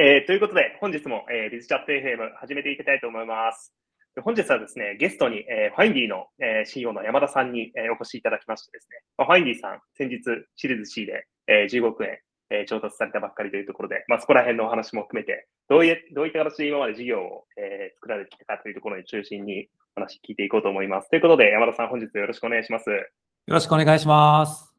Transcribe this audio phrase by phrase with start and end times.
[0.00, 3.74] えー、ということで、本日も、えー、ビズチャット FM 始めていきたいと思います。
[4.22, 10.22] 本日はですね、ゲストに、えー、ファインディの、えー、CEO の山田さんに、えー、お越しいただきましてですね、まあ、ファインディさん、先日
[10.54, 21.10] シリーズ C で、えー、15億円、えー、調達されたばっかりというところで、まあ、そこら辺のお話も含めて、どういどういった形で今まで事業を、えー、作られてきたかというところに中心に話聞いていこうと思います。
[21.10, 22.88] ということで、山田さん、本日よろしくお願いします。
[22.88, 23.02] よ
[23.48, 24.72] ろしくお願いします。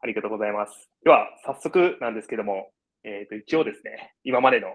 [0.00, 0.90] ありがとうございます。
[1.04, 2.72] では、早速なんですけども、
[3.04, 4.68] えっ、ー、と、一応ですね、今までの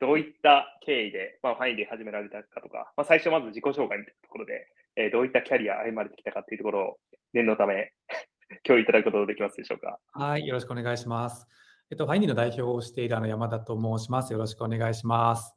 [0.00, 6.96] どういった経緯で、まあ、ファインで始められたかとか、まあ、最初まず自己紹介みたいなところで、えー、どういったキャリア歩まれてきたかというところを
[7.32, 7.92] 念のため
[8.64, 9.98] 共有いただくことができますでしょうか？
[10.12, 11.46] はい、よろしくお願いします。
[11.90, 14.32] えっと、ファインディの代表をしているあの山田と申します。
[14.32, 15.54] よろしくお願いします。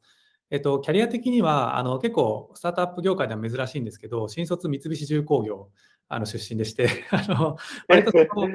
[0.50, 5.70] えっと、キャリア的にはあの結構スタートアップ業界では珍しいんですけど、新卒三菱重工業
[6.08, 7.56] あの出身でして、 あの
[7.86, 8.48] 割とその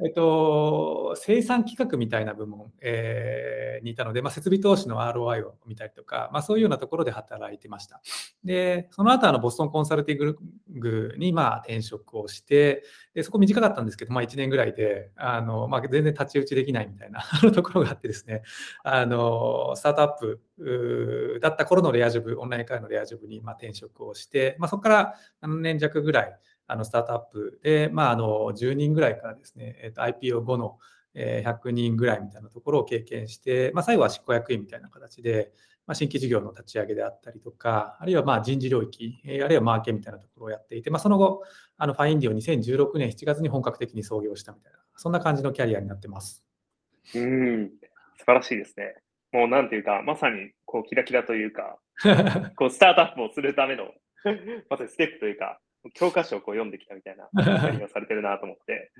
[0.00, 8.00] えっと、生産企画みたいな部門、えー、にいたので、まあ、設備投資の ROI を見たりとか、まあ、そういうようなところで働いてました。
[8.44, 10.36] で、その後あのボストンコンサルティン
[10.80, 12.82] グにまあ転職をして、
[13.14, 18.42] でそこ短かったんですけど、まあ、1年ぐらいであの、まあ、全然太刀打ちできないみたいな ところがあってですね、
[18.82, 20.40] あのスタートアップ
[21.40, 30.78] だった頃のレアジョブ、オンライン会のレアジョブにまあ転職をして、まあ、そこから7年弱ぐらい、あのスタートアップで、まあ、あの10人ぐらいからですね、えー、と IPO 後の
[31.14, 35.52] 100人ぐらいみたいなところを経験して、まあ、最後は執行役員みたいな形で、
[35.86, 41.42] まあ、新規事業の立ち上げであったりとか、あるいはまあ人事領域、あるいはマーケみたいなところをやっていて、まあ、その後、
[41.76, 46.44] あのファインディを2016年7月に本格的に創業したみたいな、そんな感じのキャリアになってます。
[47.14, 47.70] うん、
[48.16, 48.94] 素晴らしいですね。
[49.32, 51.78] もうなんていうか、まさにこうキラキラというか、
[52.56, 53.92] こうスタートアップをするための
[54.70, 55.60] まさにステップというか、
[55.92, 58.92] 教科書をこう読んできたみたいな何がされてるなと思って。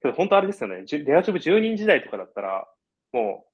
[0.00, 0.76] けど本当あれですよね。
[0.76, 2.68] レアジョブ10人時代とかだったら、
[3.12, 3.48] もう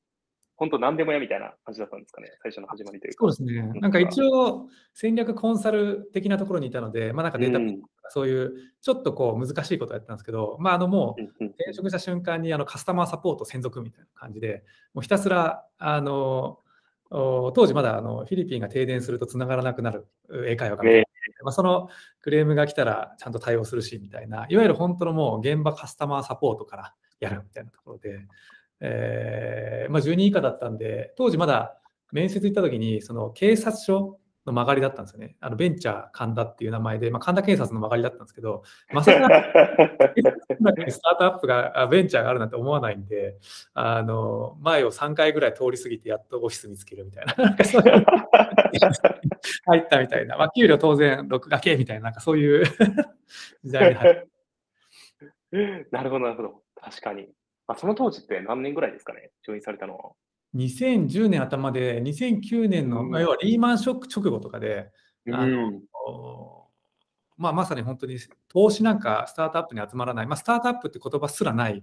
[0.57, 3.17] 本当何でもやみたいな感じだったんですかね、最初の始まりというか。
[3.21, 3.81] そうですね。
[3.81, 8.53] なんか一応戦略コンサル的なところにいたので、まあなんかデータ、うん、そういう
[8.83, 14.63] ちょっとこう難しいことをやったんですけど、まああのもう転職した瞬間にあのカスタマーサポート専属みたいな感じで、
[14.93, 16.59] もうひたすらあの
[17.11, 20.07] 当時まだあのフィリピンが停電するとつながらなくなる
[20.47, 20.85] 英会話が、
[21.43, 21.89] まあ、その
[22.21, 28.27] クレームが来たらちゃんと対応するしみたいな、いわゆる本当のもう現場カスタマーサポートからやるみたいなところで、
[28.81, 31.79] えー、まあ、10人以下だったんで、当時まだ
[32.13, 35.37] 面接行った時に、その警察署の曲がりだったんですよね。
[35.41, 38.63] あのベンチャー神田っていう名前で、まあ、神田警察の曲がりだったんですけど、
[38.93, 39.29] まさか
[40.89, 43.39] スタートアップが、ベンチャーがあるなんて思わないんで、
[43.73, 48.05] あの前を3回ぐらい通り過ぎてやっとオフィス見つけるみたいな、 なんかそういう
[49.67, 52.65] 入ったみたいな、まあ、給料当然6掛けみたいな、なんかそういう
[53.65, 55.89] 時代に入る。
[55.91, 56.63] なるほど、なるほど。
[56.77, 57.29] 確かに。
[57.67, 60.13] まあ、その当時って何年ぐらいですかね、上院されたのは。
[60.55, 64.91] 2010年頭で、2009年の、まあ、要はリーマンショック直後とかで、
[65.33, 66.69] あの
[67.37, 71.83] まあ、まさに本当に投資なんかスタートアップに集まらない、まあ、スタートアップって言葉すらない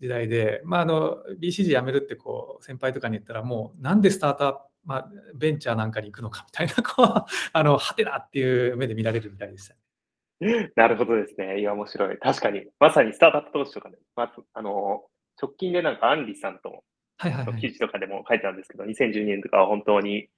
[0.00, 9.74] 時代で、まあ、あの BCG 辞めるってこう先輩とかに言ったら、もうなんでスタートアップ、まあ、ベンチャーなんかに行くのかみたいな、こうあのはてなっていう目で見られるみたいでした。
[10.76, 11.60] なるほどですね。
[11.60, 12.18] いや、面白い。
[12.18, 15.04] 確かに、まさにスタートアップ投資とかで、まあ、あの
[15.40, 16.84] 直近でなんかアンリさんと
[17.16, 20.28] はいはい、はい、記事とかでも書いてあるんですけど、2012年とかは本当に、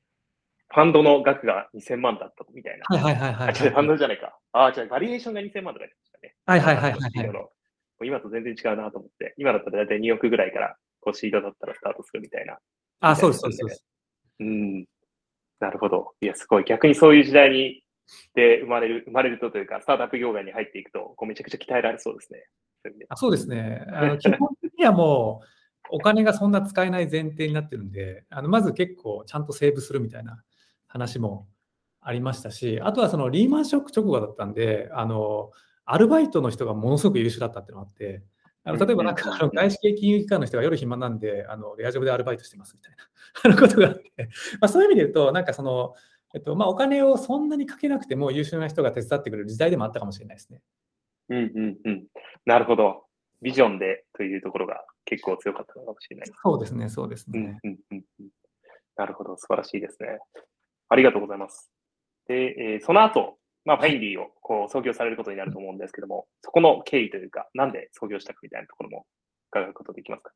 [0.68, 2.96] ファンドの額が2000万だったみたいな。
[2.96, 3.54] はいはいはい、はい。
[3.54, 4.36] ファンドじゃないか。
[4.52, 6.34] ああ、じゃあバリエーションが2000万とか言ってましたね。
[6.44, 7.42] はいはいはい、はい、は
[8.02, 8.06] い。
[8.06, 12.58] 今と全然違うなと思って、今だったら大体2億ぐらいからこうシードだったらスタートするみたいな。
[13.00, 13.84] あ、そうです、そうです。
[14.40, 14.84] うん。
[15.60, 16.12] なるほど。
[16.20, 16.64] いや、すごい。
[16.64, 17.82] 逆にそういう時代に
[18.34, 22.44] で生まれる、生まれるとというか、スタートアップ業界に入っていくと、こうめちゃくちゃ鍛えられそうですね。
[23.08, 23.84] あそうですね。
[23.92, 25.46] あの基本的にはもう、
[25.90, 30.42] お金がそんな使えない前提になってるんで、あのまず結構ちゃんとセーブするみたいな
[30.86, 31.46] 話も
[32.00, 35.50] ありましたし、あとはそのリーマンショック直後だったんで、あの
[35.84, 38.22] アルバイトの人がものすごく優秀だったっていうのがあって、
[38.64, 44.28] あの例えばなんかあの外資系金融機関の人が夜暇なんで、あのレアジョブでアルバイトしてますみたいな ことがあって、
[44.60, 45.94] まあ、そういう意味で言うと、なんかその、
[46.34, 50.60] えっとまあ、お金をそんなにかけなくても優秀な人が手伝ってくれる時代でもあったかもしれないですね。
[51.28, 52.06] うんうんうん。
[52.44, 53.04] なるほど。
[53.42, 56.30] ビジョンでというところが結構強かったのかもしれない。
[56.42, 57.58] そうですね、そうですね。
[57.64, 58.28] うんうんうんうん、
[58.96, 60.18] なるほど、素晴らしいですね。
[60.88, 61.70] ありがとうございます。
[62.28, 69.06] で、えー、その後、まあ、ファインディをこう創業されることになると思うんですけども、そこの経緯というか、なんで創業したかみたいなところも
[69.50, 70.32] 伺うことできますか？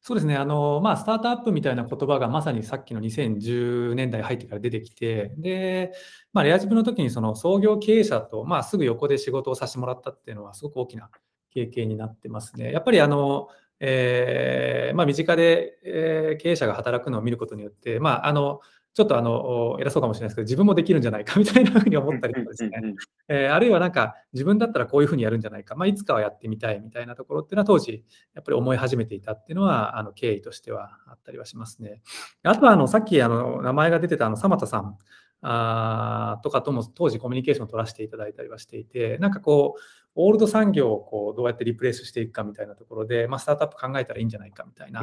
[0.00, 5.92] そうですね、あのまあ、スタートアップみたいな言葉がまさにさっきの2010年代入ってから出てきて、で
[6.32, 11.10] まあ、レアジブの時にその創業経営者と、まあ、すぐ横で仕事をさせてもらったっていうのは、すごく大きな
[11.50, 12.70] 経験になってますね。
[12.72, 13.48] やっぱりあの
[13.80, 18.60] えー、まあ、身近で、えー、経営者が働くのを見ることによって、まあ、あの
[18.98, 22.94] ちょっとあの偉そうかもしれないですけど、自分もできるんじゃないか みたいなふうに思ったりとかですね、
[23.28, 28.04] えー、あるいはなんか自分だったらこういうふうにやるんじゃないか、まあ、いつかはやってみたいみたいなところっていうのは当時
[28.34, 32.02] やっぱり思い始めていたっていうのはあの経緯としてはあったりはしますね。
[32.42, 34.98] あとはあのさっきあの名前が出てたあの鎌田さん
[35.40, 39.80] あとかとも当時コミュニケーションを取らせていただいたりはしていて、なんかこう、
[40.20, 45.02] オールド産業をこうどうやってリプレイスしていくかみたいなところで、まあ、スタートアップ考えたらいいんじゃないかみたいな、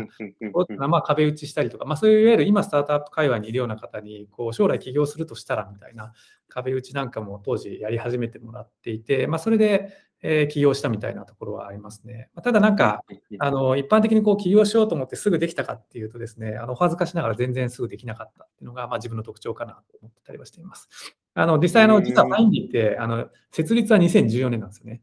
[0.89, 6.11] まあ、壁打ちしたりとか、まあ、そういういわゆる今スタートアップ界隈にいるような方にこう将来起業するとしたらみたいな
[6.49, 9.89] 壁打ちなんかも当時やり始めてもらっていて、まあ、それで
[10.21, 12.29] え起業したみたいなところはありますね。
[12.43, 13.03] ただなんか、
[13.39, 20.89] あの一般的にこう起業しようと思ってすぐできたかっていうとですね、あのお恥ずかしながら全然すぐできなかったっていうのが、まあ、自分の特徴かなと思ってたりはしています。
[21.33, 25.01] あの実際の、実はファインディってあの設立は2014年なんですよね。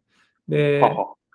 [0.49, 0.82] で、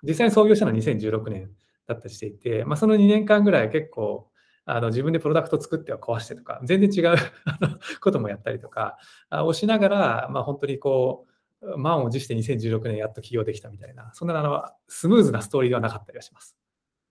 [0.04, 1.52] 実際に創業したのは2016年
[1.88, 4.28] だったりしていて、まあ、その2年間ぐらい結構、
[4.70, 7.18] あの自分でプロダクト作っては壊してとか、全然違う
[8.02, 8.98] こともやったりとか
[9.32, 11.32] をしながら、まあ、本当にこう、
[11.76, 16.56] 満を持して2016年やっと起業できたみたいな、そんなあのスムーズなストーリーではなかったりはします。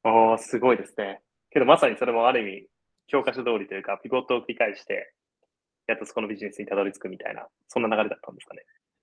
[0.05, 1.21] おー、すごいですね。
[1.51, 2.67] けどまさにそれもある意味、
[3.09, 5.13] 教科書通りというか、ピボットを繰り返して、
[5.87, 8.63] やっとそこのビジネスにたどり着くみたいな、そんな流れだったんですかね。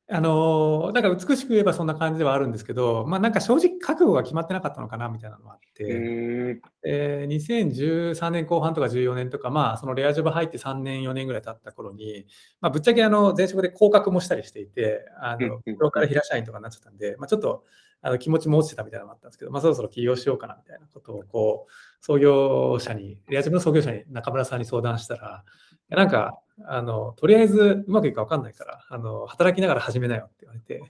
[0.10, 12.26] あのだから美しく言えばそんな感じではあるんですけど、まあ、なんか正直覚悟が決まってなかったのかなみたいなのがあって、えー、2013年後半とか14年とか、まあ、そのレアジョブ入って3年、4年ぐらい経った頃に、
[12.60, 17.64] まあ、ぶっちゃけあの前職で降格もしたりしていて、あのプロから平社員とかになっちゃったんで、まあ、ちょっと
[18.02, 21.72] あの気持ちも落ちてたみたいなのがあったんですけど、まあ、そろそろ起業しようかなみたいなことをこう
[22.06, 25.46] 創業者に、レアジョブの創業者に中村さんに相談したら、
[25.90, 30.84] なんか、あの、とりあえずうまくいくか分かんないから、あの、働きながら始めなよって言われて、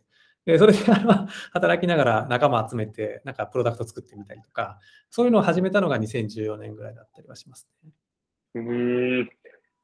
[0.45, 0.79] でそれで
[1.53, 4.79] 働きながら仲間集めて、なんかプロダクト作ってみたりとか、
[5.09, 7.91] そういうのを始めたのが2014年ぐらいだったりはしますね。
[8.55, 9.29] うん、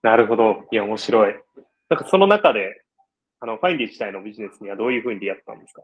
[0.02, 0.66] なるほど。
[0.72, 1.36] いや、面白い。
[1.90, 2.84] なんかその中で、
[3.40, 5.84] あの、ファインディ自体のビジネスにはどういうふうに出会ったんですか？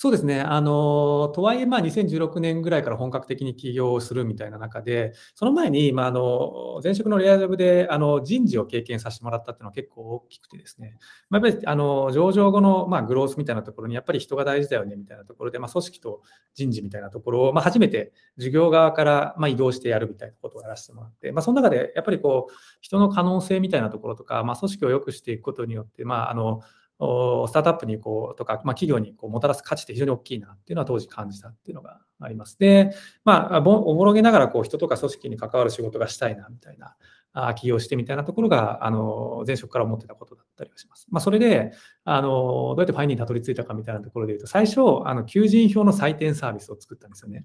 [0.00, 0.40] そうですね。
[0.40, 10.98] あの、とはいえ、まあ、2016年ぐらいから本格的に起業をするみたいな中で、その前に、まあ、あの、前職のレアジョブで、あの、人事を経験させてもらったっていうのは結構大きくてですね、
[11.30, 16.22] まあ、やっぱり、あの、上場後の、まあ、グロースみたいなところに、やっぱり人が大事だよね、みたいなところで、まあ、組織と
[16.54, 26.60] 人事みたいなところを、まあ、初めて事業側から、まあ、移動してやるみたいなことをやらせてもらって、まあ、その中で、やっぱりこう、人の可能性みたいなところとか、まあ、組織を良くしていくことによって、まあ、あの、
[26.98, 32.58] スタートアップにこうとか、まあ、企業にこうもたらす価値って非常に大きいなっていうのは当時感じたっていうのがあります。
[32.58, 32.90] で、
[33.24, 36.96] まあ、おぼろげながらこう人とか組織に関わる仕事がしたいなみたいな、
[37.32, 41.06] あ起業してみたいなところが、あの、前職から思ってたことだったりはします。
[41.10, 41.72] まあ、それで、
[42.04, 47.44] あの、どうやってファインにたどり着いたかみたいなところで言うと、最初、あの、求人票の採点サービスを作ったんですよね。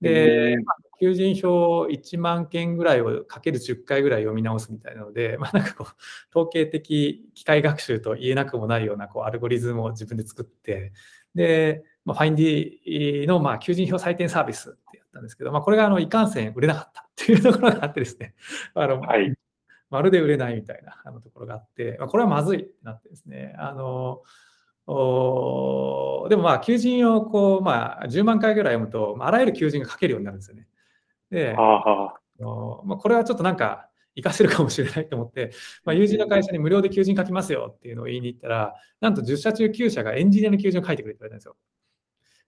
[0.00, 5.94] で、まあ、求人票1万件ぐらいをかける10回ぐらい読み直すみたいなので、 まあ、なんかこう、
[6.30, 10.92] 統計的機械学習と言えなくもないようなこうアルゴリズムを自分で作って、
[11.34, 18.34] で、まあ、ファインディのまあ求人票採点サービスってやったんですけど、まあ、これがあのいかんせん売れなかったっていうところがあってですね、
[18.74, 19.34] あの、はい、
[19.90, 24.22] まるで売れないみたいなあのところがあって、まあ、これはまずいってなってですね、あの、
[24.90, 30.66] おでもまあ求人をこう、まあ、10万回ぐらい読むと、あらゆる求人が書けるようになるんですよね。
[31.30, 32.14] で、あ
[32.84, 35.52] まあ、これはちょっとなんか活かせるかもしれないと思って、
[35.84, 41.56] まあ、友人の会社に無料で求人書きますよっていうのを言いに行ったら、なんと10社中9社がエンジニアの求人を書いてくれて言われたんですよ。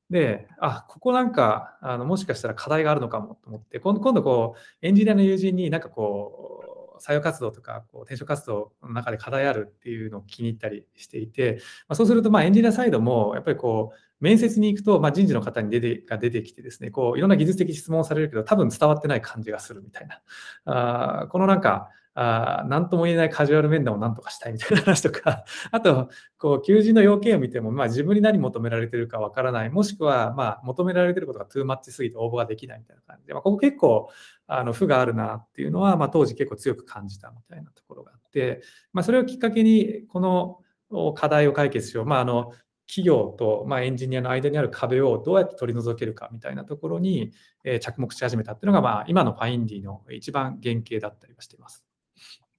[0.08, 6.69] で、あ、ここなんか、あのもしかしたら課題があるのかもと思って、今度今度こう、エンジニアの友人になんかこう、
[7.00, 21.22] 採用活動とかこう転職活動の中で課題あるっていうのを気に入ったりしていて、まあ、そうするとまあエンジニアサイドもやっぱりこう面接に行くと、まあ、人事の方に出てが出てきてですね、こういろんな技術的質問をされるけど、多分伝わってない感じがするみたいな。
[21.22, 34.08] あこのなんか、あ何とも言えないカジュアル面談を何とかしたいみたいな話とか、 あと、こう、求人の要件を見ても、まあ、自分に何求められてるかわからない、もしくは、まあ、求められてることがトゥーマッチすぎて応募ができないみたいな感じで、まあ、ここ結構、
[34.48, 38.62] あの、負があるなっていうのは、まあ、当時結構強く感じたみたいなところがあって、
[38.92, 42.06] まあ、それをきっかけに、この課題を解決しよう。
[42.06, 42.52] まあ、あの、
[42.90, 47.30] 企業と、ま、エンジニアの間にある壁をどうやって取り除けるかみたいなところに、
[47.62, 51.89] え着目し始めたっていうのが、まあ、今のファインディの一番原型だったりはしています。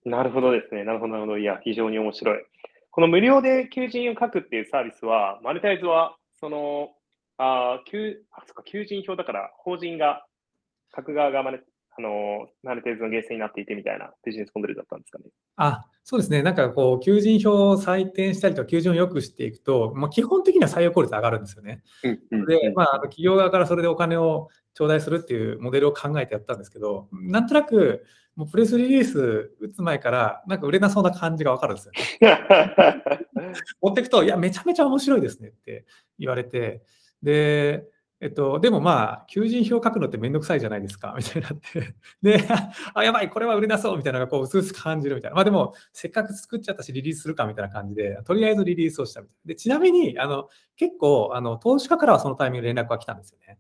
[0.06, 0.84] なるほどですね。
[0.84, 1.38] なるほど、なるほど。
[1.38, 2.44] いや、非常に面白い。
[2.90, 6.90] この無料で求人を書くっていうサービスは、マネタイズは、その、
[7.38, 10.26] あ求あそか求人票だから、法人が、
[10.96, 11.60] 書く側がマネ
[11.98, 15.26] あの、マネタイズの源泉になっていてみたいなビジネスモデルだったんですかね。
[15.58, 16.42] あ、そうですね。
[16.42, 21.84] なんかこう、求人票を採点したりとか、求人を良くしていくと、まあ、基本的には採用効率上がるんですよね。
[22.04, 32.40] うんうん、で、まあ、企業側からそれでお金を頂戴するっていうモデルを考えてやったんですけど、なんとなく、もうプレスリリース打つ前から、なんか売れなそうな感じがわかるんですよね。
[33.82, 35.86] 持っていくと、いや、めちゃめちゃ面白いですねって
[36.18, 36.84] 言われて、
[37.22, 37.86] で、
[38.22, 41.96] えっと、でもまあ、求人票書くのってめんどくさいじゃないですか、みたいになって。
[42.22, 42.48] で、
[42.94, 45.36] あ、やばい、これは売れなそう、みたいなのがこう、うすうす感じるみたいな。
[45.36, 49.48] まあでも、せっかく作っちゃったし、リリースするか、みたいな感じで、とりあえずリリースをしたみたいな。
[49.48, 53.58] で、ちなみに、あの、結構、あの、投資家からはそのタイミングで連絡が来たんですよね。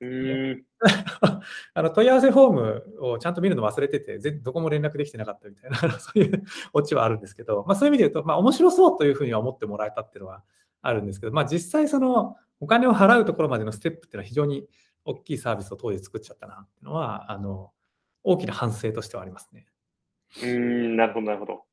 [0.00, 0.64] うん
[1.74, 10.44] あの問い合わせフォームをちゃんと見るの忘れてて、どこも連絡できてなかったみたいな、 そういうオチはあるんですけど、まあ、そういう意味で言うと、まあ、面白そうというふうには思ってもらえたっていうのは
[10.82, 14.68] あるんですけど、まあ、実際そのお金を払うところまでのステップっていうのは非常に
[15.04, 17.72] 大きいサービスを当時作っちゃったなっていうのは、あの
[18.22, 19.66] 大きな反省としてはありますね。
[20.42, 21.64] うん、なるほど、なるほど。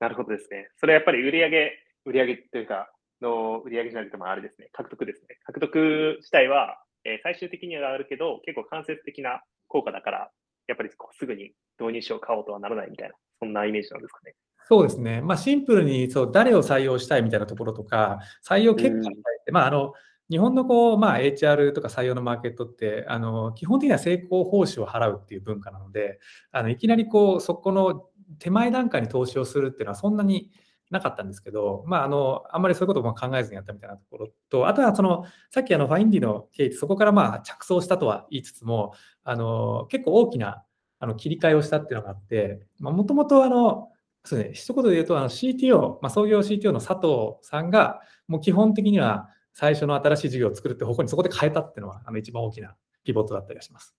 [0.00, 0.68] なるほどですね。
[0.76, 1.72] それはやっぱり売上、
[2.04, 5.38] 売上というか、の売上じゃなくてもあれですね、獲得ですね。
[5.44, 10.30] 獲得自体は、えー、最終的には上がるけど、結構間接的な効果だから、
[10.68, 14.34] やっぱりこうすぐに導入しよう、買おうとはならないみたいな、そんなイメージなんですかね。
[14.68, 15.20] そうですね。
[15.20, 19.92] まあ、シンプルにそう誰を採用したいみたいなところとか、採用結果に対して、まあ、あの
[20.32, 26.20] 日本のこう、まあ、HR とか採用のマーケットってあの基本的には成功報酬を払うっていう文化なので
[26.52, 28.06] あのいきなりこうそこの
[28.38, 30.50] 手前段階に投資をするっていうのはそんなに
[30.92, 38.92] なかったんですけど、まあ、あのあんまりそういうことも考えずにやったみたいなところとあとはそのさっきあのファインディのケースそこからまあ着想したとは言いつつも
[39.24, 40.62] あの結構大きな
[40.98, 43.88] あの切り替えをしたっていうのがあってもともとあの
[44.24, 53.96] そうね、一言で言うと、あの CTO、まあ、創業 CTO の佐藤さんが、もう基本的には最初の新しい事業を作るって方向にそこで変えたっていうのは、あの一番大きなピボットだったりはします。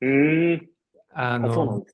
[0.00, 0.68] うん。
[1.12, 1.84] あの、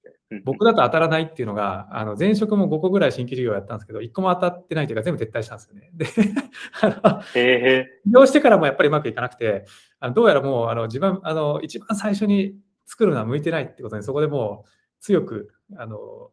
[0.45, 5.91] 僕だと当たらないっていうのが、あの前職も5個ぐらい新規事業やったんですけど、1個も当たってないというか、全部撤退したんですよね。
[5.95, 6.07] で、
[6.83, 9.67] あの、起業してからもやっぱりうまくいかなくて、
[10.01, 12.57] あのどうやらもうあの自分、あの一番最初に
[12.87, 14.71] 作るのは向いてないってことに、そこでもう
[15.01, 16.31] 強くあの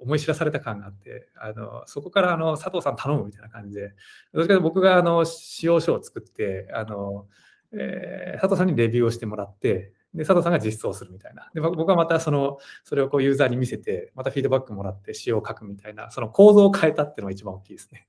[0.00, 3.94] 思い知らされた感があって、あのそこからあの佐藤さん頼むみたいな感じで、
[4.32, 7.26] どっちかと僕があの使用書を作って、あの
[7.72, 11.50] えー、佐藤さんにレビューをしてもらって、で佐藤さんが実装するみたいな。
[11.54, 18.06] で僕はまたそのそれをこうユーザーに見せて、またフィードバックもらって仕様を書くみたいな、その構造を変えたっていうのが一番大きいですね。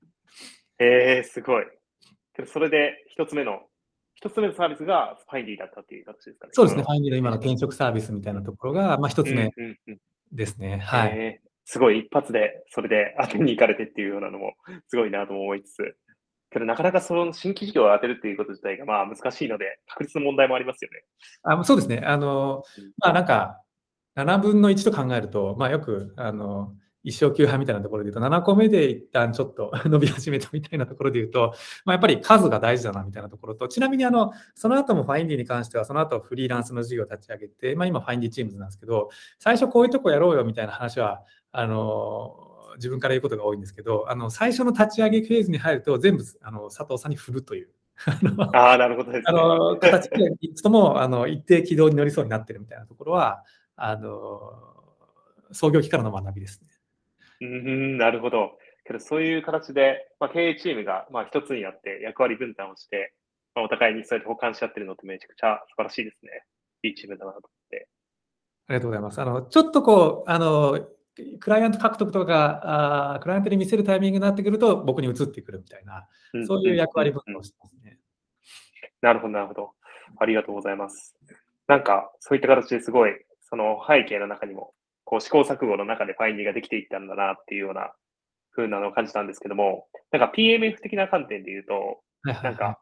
[0.80, 1.66] えー、すごい。
[2.46, 3.60] それで一つ目の、
[4.16, 6.52] 一つ目のサービスがファインディだったっていう形ですかね。
[6.54, 9.52] そうですね、ファインディの今の転職サービスみたいなところが、まあ、一つ目
[10.32, 10.68] ですね。
[10.68, 14.54] うんうんうん、はい、えーすごい一発でそれで当てに行かれてっていうようなのも
[14.88, 15.96] すごいなと思いつつ、
[16.52, 21.04] けどなかなかその新規事業を当てるっていうこと自体がまあ難しいので、確率の問題もありますよね。
[21.44, 22.02] あそうですね。
[22.06, 22.64] あの、
[22.98, 23.62] まあなんか、
[24.16, 31.54] 7分の1と考えると、まあよく、あの、一生級派みたいなところで言うと、7個目で一旦ちょっと 伸び始めたみたいなところで言うと、
[31.86, 42.49] まあ、やっぱり数が大事だなみたいなところと、ちなみにあのその後もファインディに関しては、その後フリーランスの事業を立ち上げて、まあ、今ファインディチームズなんですけど、最初こういうとこやろうよみたいな話は、あの
[42.80, 47.70] 自分から言うことが多いんですけど、あの最初の立ち上げフェーズに入ると、全部あの佐藤さんに振るという。
[48.54, 53.44] ああ、なるほどです、ね、あの形で、いつともあの一定軌道に乗りそうになってるみたいなところは、
[53.76, 54.54] あの
[55.52, 56.70] 創業期からの学びですね。
[57.42, 58.58] うん、なるほど。
[58.86, 63.14] けどそういう形で、まあ、経営チームがまあ一つになって役割分担をして、
[63.54, 66.44] まあ、お互いにそうやって補完し合ってるのってめちゃくちゃ素晴らしいですね。
[66.84, 67.88] いいチームだなと思って。
[68.68, 69.22] ありがとうございます。
[69.22, 70.80] あのちょっとこう、あの
[71.40, 76.08] クライアント獲得とかあ、クライアントに見せるタイミングになってくると、僕に移ってくるみたいな、
[76.46, 78.00] そういう役割分担をしてますね。
[79.02, 79.72] なるほど、なるほど。
[80.18, 81.16] ありがとうございます。
[81.68, 83.12] なんか、そういった形ですごい、
[83.42, 84.74] その背景の中にも、
[85.06, 87.94] こう試行錯誤の中でファインディができていったんだなっていうような
[88.52, 92.80] 風なのを感じたんですけども、なんか PMF 的な観点で言うと、なんか、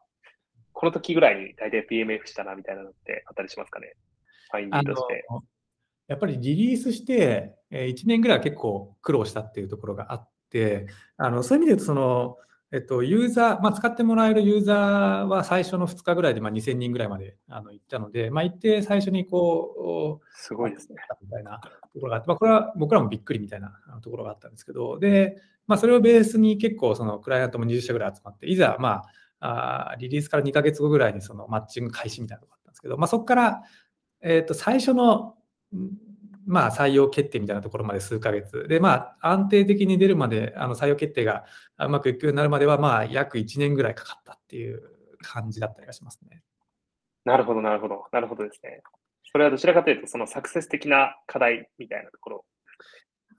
[0.72, 3.94] この時ぐらいに大体 PMF したなみたいなのってあったりしますかね？
[4.50, 5.26] ファインディとして。
[6.08, 10.86] やっぱりリリースして、1年ぐらいは結構苦労したっていうところがあって、
[11.16, 12.36] あのそういう意味で言うとその、
[12.72, 20.96] えっと、ユーザー、まあ、使ってもらえるユーザーは最初の2日ぐらいでまあ2000人ぐらいまであの行ったので、まあ、行って最初にこう、すごいですね。
[21.22, 21.60] みたいな
[21.92, 23.72] ところがあって、まあ、これは僕らもびっくりみたいな
[24.02, 25.36] ところがあったんですけど、で、
[25.66, 29.02] まあ、それをベースに結構そのクライアントも20社ぐらい集まって、いざ、ま
[29.40, 33.62] あ、あリリースから2ヶ月後ぐらいにそのマッチング開始みたいなのがあったんですけど、まあ、そこから、
[34.20, 35.36] えっと最初の
[36.46, 38.66] まあ、採用決定みたいなところまで数ヶ月。
[38.68, 41.44] で、まあ、安定的に出るまで、あの採用決定が
[41.78, 44.82] うまくいくようになるまでは、まあ、約1年ぐらいかかったっていう
[45.20, 46.42] 感じだったりがしますね。
[47.24, 48.04] なるほど、なるほど。
[48.12, 48.82] なるほどですね。
[49.30, 52.44] それはどちらかというと、そのサクセス的な課題みたいなところ。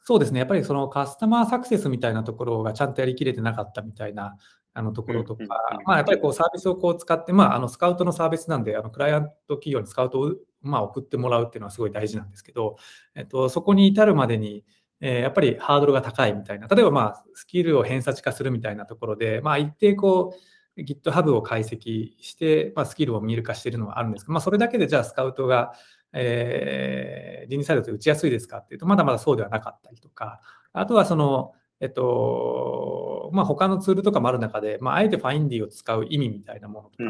[0.03, 0.39] そうですね。
[0.39, 4.38] やっぱりそのカスタマーサクセスみたいなところがちゃんとやりきれてなかったみたいな
[4.73, 5.43] あのところとか
[5.85, 12.77] まあ、やっぱりこうサービスをこう使って、まあ、あのスカウトのサービスなんで、あのクライアント企業にスカウトを、まあ、送ってもらうっていうのはすごい大事なんですけど、
[13.15, 14.63] えっと、そこに至るまでに、
[15.01, 20.33] えーやっぱりハードルが高いみたいな、例えば、まあ、スキルを偏差値化するみたいなところで、まあ、一定こ
[20.77, 25.73] う、GitHub を解析して、まあ、スキルを見る化しているのはあるんですけど、まあ、それだけでじゃあスカウトが、
[26.13, 30.39] えー人事サイドで打ちやすいですかっていうと、まだまだそうではなかったりとか、
[30.71, 37.03] あとはその、えっと、まあ、他のツールとかもある中で、まあ、あえてファインディを使う意味みたいなものとか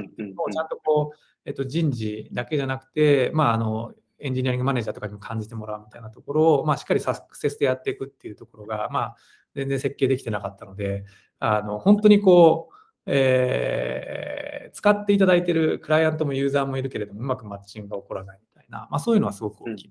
[0.51, 9.15] ちゃんとこう、えっと、人事だけじゃなくて、まあ、あの、エンジニアリングマネージャーとかにも感じてもらうみたいなところを、まあ、しっかりサクセスでやっていくっていうところが、まあ、
[9.55, 11.05] 全然設計できてなかったので、
[11.39, 19.89] あの、本当にこう、えー使っていただいているクライアントもユーザーもいるけれども、うまくマッチングが起こらないみたいな、まあ、そういうのはすごくうん大きい。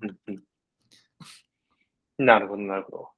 [2.18, 3.08] なるほど、なるほど。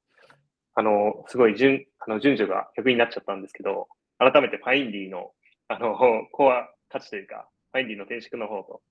[0.75, 5.33] あの、すごい順、あの、順序が逆になっちゃったんですけど、改めてファインディの、
[5.69, 5.97] あの、
[6.33, 8.83] コア価値というか、ファインディの転職の方と、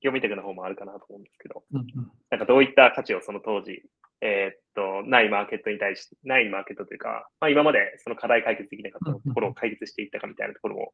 [0.00, 1.86] 業務委託の方もあるかなと思うんですけど、うんうん
[2.30, 3.82] なんかどういった価値をその当時、
[4.20, 10.92] えーっと、ないマーケットに対して、ないマーケットというか、まあ今までその課題解決できなかったところを解決していったかみたいなところも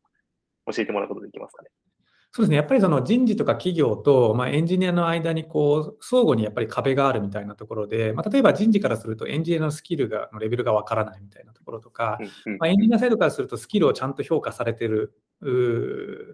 [0.73, 1.71] 教えてもらうことできますかね。
[2.37, 12.19] そうですね、やっぱりその人事とか企業と、まあ、エンジニアの間にこう相互にやっぱり壁があるみたいなところで、まあ、例えば人事からするとエンジニアのスキルがのレベルがわからないみたいなところとか、
[12.59, 15.15] まあ、エンジニアサイドからするとスキルをちゃんと評価されてる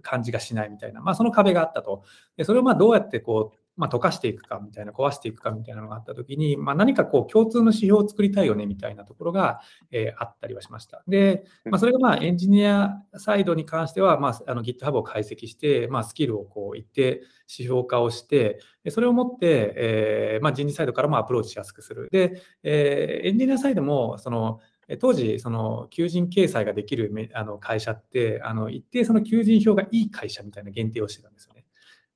[0.02, 2.02] 感じがしないみたいな、まあ、その壁があったと。
[2.38, 9.60] でそれをまあどうやってこう、まあ、溶かしていくかみたいな、壊していくかみたいなのがあったときに、まあ、何かこう共通の指標を作りたいよねみたいなところが、
[9.90, 11.02] えーあったりはしました。
[11.08, 22.08] で、まあ、それがまあエンジニアサイドに関しては、まあ、あの GitHub を解析して、まあ、スキルをこう一定指標化をして、でそれをもって、えーまあ、人事サイドからもアプローチしやすくする。
[22.10, 31.59] で、えーエンジニアサイドもそのえ当時、その求人掲載ができるめあの会社って、あの一定その求人票がいい会社みたいな限定をしてたんですよね。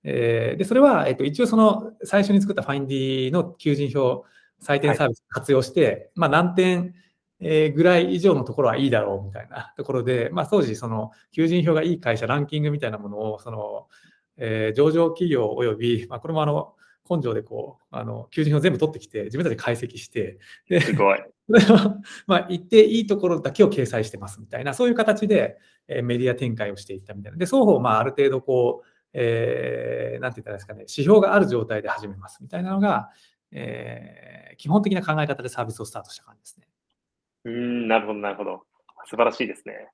[0.04, 4.24] えーで、それは、えっと、一応その最初に作ったファインディの求人票
[4.62, 6.94] 採点サービスを活用して、まあ何点
[7.40, 13.88] えーぐらい以上のところはいいだろうみたいな ところで、まあ当時その求人票がいい会社ランキングみたいなものを、その、
[14.36, 16.74] えー上場企業および、まあこれもあの、
[17.08, 21.18] 根性でこう、あの、求人票全部取ってきて、自分たちで解析して、で、すごい。
[22.26, 27.38] まあ、一定いいところだけを掲載してますみたいな、そういう形で、えーメディア展開をしていったみたいな。
[27.38, 33.10] で、双方、まあ、ある程度、こう、えーなんて言ったらいいですかね、指標がある状態で始めますみたいなのが、
[33.52, 36.68] えー基本的な考え方でサービスをスタートした感じですね。
[37.44, 38.62] うーん、なるほど、なるほど。
[39.06, 39.88] 素晴らしいですね。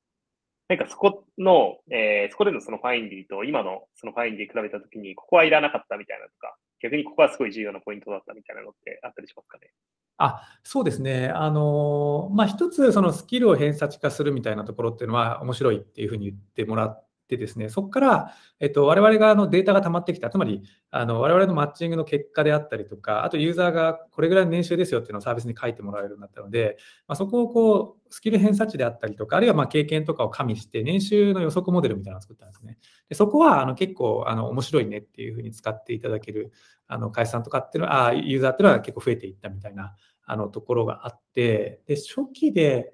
[0.69, 9.71] なんかそこの、えーそこでのそのファインディと今のそのファインディ比べたときに、ここはいらなかったみたいなとか、逆にここはすごい重要なポイントだったみたいなのってあったりしますかね？
[10.19, 32.77] あそうですね、あのまあ、一つ、そのスキルを偏差値化するみたいなところっていうのは面白いっていうふうに言ってもらってですね、そこから、えっと、我々があのデータが溜まってきた、つまり、あの我々のマッチングの結果であったりとか、あとユーザーがこれぐらいの年収ですよっていうのをサービスに書いてもらえるようになったので、まあ、そこをこうスキル偏差値であったりとか、あるいはま経験とかを加味して、年収の予測モデルみたいなのを作ったんですね。
[33.09, 36.53] でそこはあの結構あの面白いねっていうふうに使っていただける
[36.89, 39.95] あの会社さんとかっていうのは、あユーザーっていうのは結構増えていったみたいな
[40.27, 42.93] あのところがあって、で初期で、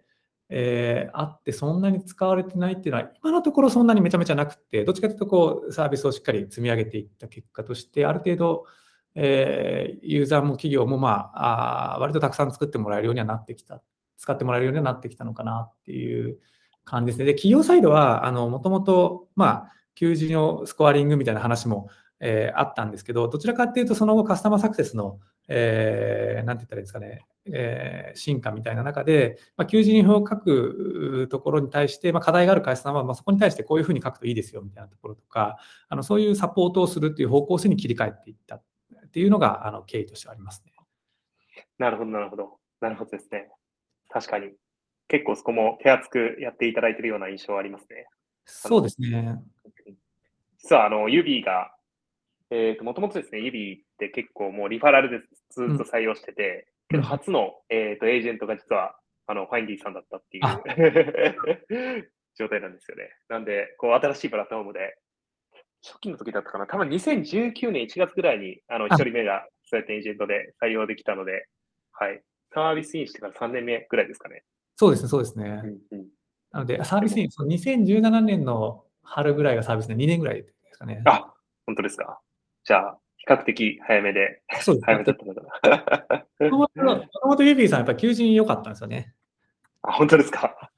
[0.49, 8.65] えーあってそんなに使われてないっていうのは、今のところそんなにめちゃめちゃなくて、どっちかというとこうサービスをしっかり積み上げていった結果として、ある程度、
[9.15, 13.83] えーユーザーも企業も、まあ、あ割とたくさん作ってもらえるようにはなってきた、
[14.19, 16.39] 使ってもらえるようにはなってきたのかなっていう
[16.85, 17.25] 感じですね。
[17.25, 21.89] で、企業サイドは、もともと、まあ、求人をスコアリングみたいな話も、
[22.21, 38.63] えーあったんですけど、どちらかっていうと、その後カスタマーサクセスの、えーなんて言ったらいいですかね、えー進化みたいな中で、まあ、求人票を書くところに対して、まあ、課題がある会社さんは、まあ、そこに対してこういうふうに書くといいですよみたいなところとか、あのそういうサポートをするっていう方向性に切り替えていったっ
[39.13, 40.73] ていうのがあの経緯としてありますね。
[41.79, 42.59] なるほど、なるほど。
[42.81, 43.49] なるほどですね。
[44.09, 44.53] 確かに。
[45.09, 48.07] 結構そこも手厚くやっていただいているような印象はありますね。
[48.45, 49.41] そうですね。
[50.59, 51.73] 実は、あの、ユビーが、
[52.51, 58.95] えっ、と、もともとですね、ユビーって結構もうリファラルでずっと採用してて、けど初の、えっ、と、エージェントが実は、
[59.27, 63.11] あの、ファインディさんだったっていう 状態なんですよね。
[63.29, 64.97] なんで、こう、新しいプラットフォームで、
[65.83, 71.47] 初期の時だったかな、多分2019年1月ぐらいに、あの、1人目が、そうやってエージェントで採用できたので、
[71.93, 72.23] はい。
[72.53, 74.45] サービスインしてから3年目ぐらいですかね。
[74.77, 75.63] そうですね、そうですね。
[75.91, 76.09] うんうん、
[76.53, 81.03] なので、サービスに、その2017年の春ぐらいがサービスで2年ぐらいですかね。
[81.07, 81.35] あ、
[81.67, 82.21] 本当ですか。
[82.65, 86.51] じゃあ、比較的早めで、そうです早めだったのかな。
[86.51, 89.13] もともとユビーさん、やっぱ求人良かったんですよね。
[89.83, 90.71] あ、本当ですか？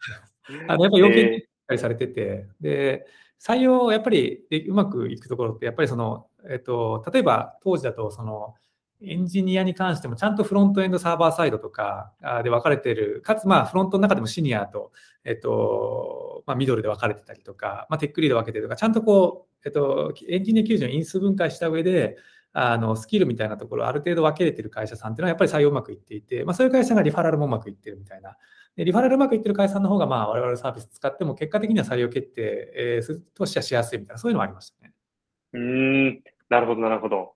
[0.67, 3.07] あのやっぱ要件、えかりされてて、で、
[3.41, 8.55] 採用やっぱりうまくいくところって、やっぱりその、えっと、例えば当時だと、その、
[9.01, 14.91] エンジニアに関してもちゃんとフロントエンドサーバーサイドとかで分かれている、かつまあフロントの中でもシニアと、
[15.25, 22.17] えっと、まあミドルで分かれてたりとか、まあテックリード分けてるとか、ちゃんとこう、えっと、エンジニア求人を因数分解した上で、
[22.61, 28.37] あのスキルみたいなところをある程度分けれてる会社さんっていうのはやっぱり採用うまくいっていて、まあ、そういう会社がリファラルもうまくいってるみたいな。
[28.75, 34.93] でリファラルうまくいってる会社さんの方がまあ我々サービス使っても結果的には採用決定、えー、とししやすいみたいな、そういうのはありましたね。
[35.53, 37.35] うん、なるほど、なるほど。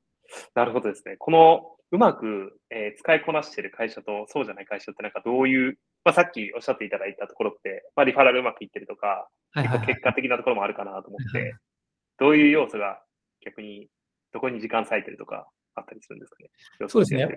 [0.54, 1.16] なるほどですね。
[1.18, 11.54] このうまく、えー、使いこなしている会社とそうじゃない会社ってなんかどういう、まあ、さっきおっしゃっていただいたところって、まあ、リファラルうまくいってるとか、結果的なところもあるかなと思って、
[12.18, 13.02] どういう要素が
[13.44, 13.88] 逆に
[14.32, 16.50] どこに時間割いてるとかあったりするんですかね？
[16.88, 17.28] そうですね。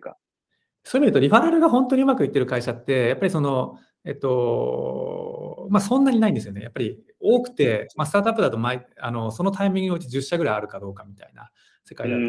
[0.87, 6.61] そういう意味で言うと、リファラルが本当にうまくいってる会社って、やっぱりその、えっと、まあ、そんなにないんですよね。
[6.61, 11.49] やっぱり多くて、まあ、スタートアップだと毎あのそのタイミングのうち10社ぐらいあるかどうかみたいな
[11.85, 12.21] 世界だと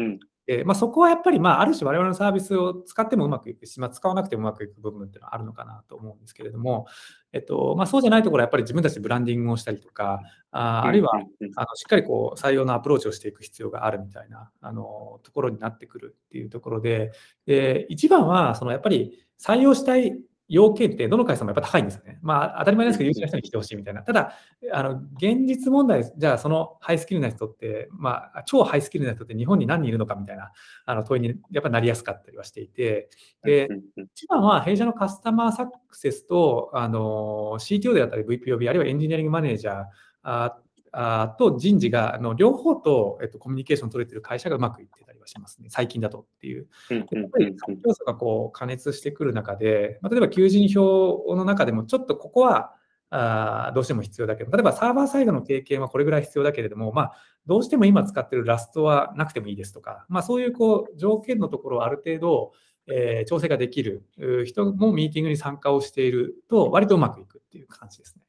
[0.47, 6.87] えまあ、そこはやっぱり、まあ、ある種我々のサービスを使ってもうまくいくし、まあ、使わなくてもうまくいく部分っていうのはあるのかなと思うんですけれども、
[7.33, 17.11] えっとまあ、そうじゃないところはやっぱり自分たちでブランディングをしたりとか、ああるいはあのしっかりこう採用のアプローチをしていく必要があるみたいなあのところになってくるっていうところで、
[17.45, 20.17] で一番はそのやっぱり採用したい
[20.49, 22.19] 要件ってどの会社もやっぱ高いんですよね。
[22.21, 24.01] まあ当たり前ですけど優秀な人に来てほしいみたいな。
[24.01, 24.33] ただ、
[24.71, 30.51] あの現実問題、じゃあそのハイスキルな人って、まあ超ハイスキルな人って日本に何人いるのかみたいな
[30.85, 33.09] あの問いにやっぱなりやすかったりはしていて、
[33.43, 33.67] で、
[34.13, 40.51] 一番は弊社のカスタマーサクセスとあの CTO であったり VPOB、あるいはエンジニアリングマネージャー、
[40.99, 46.67] あと人事があの両方と、えっと、コミュニケーション取れてる会社がうまくいってたりはしますね、最近だとっていう。
[46.89, 47.55] やっぱり
[47.85, 52.73] 要素がこう加熱してくる中で、まあ、例えば求人票の中でもちょっとここは
[53.11, 57.13] あどうしても必要だけど、例えばサーバーサイドの経験はこれぐらい必要だけれども、まあ、
[57.45, 62.53] どうしても今使ってるラストはなくてもいいですとか、まあ、そういうこう条件のところをある程度、
[62.87, 64.03] えー、調整ができる
[64.45, 68.23] 人もミーティングに参加をしていると、割とうまくいくっていう感じですね。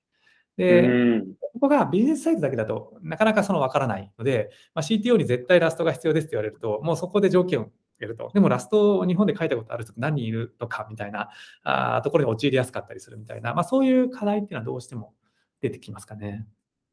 [0.59, 1.23] で、
[1.55, 8.31] ここがビジネスサイトだけだとなかなかその分からないので、まあ、CTO に絶対ラストが必要ですって言われると、もうそこで条件をやると。
[8.35, 11.31] でもラストを日本で書いたことある人何人いるのかみたいな
[11.63, 15.15] あところに陥りやすかったりするみたいな、まあ、そういう課題っていうのはどうしても
[15.61, 16.45] 出てきますかね。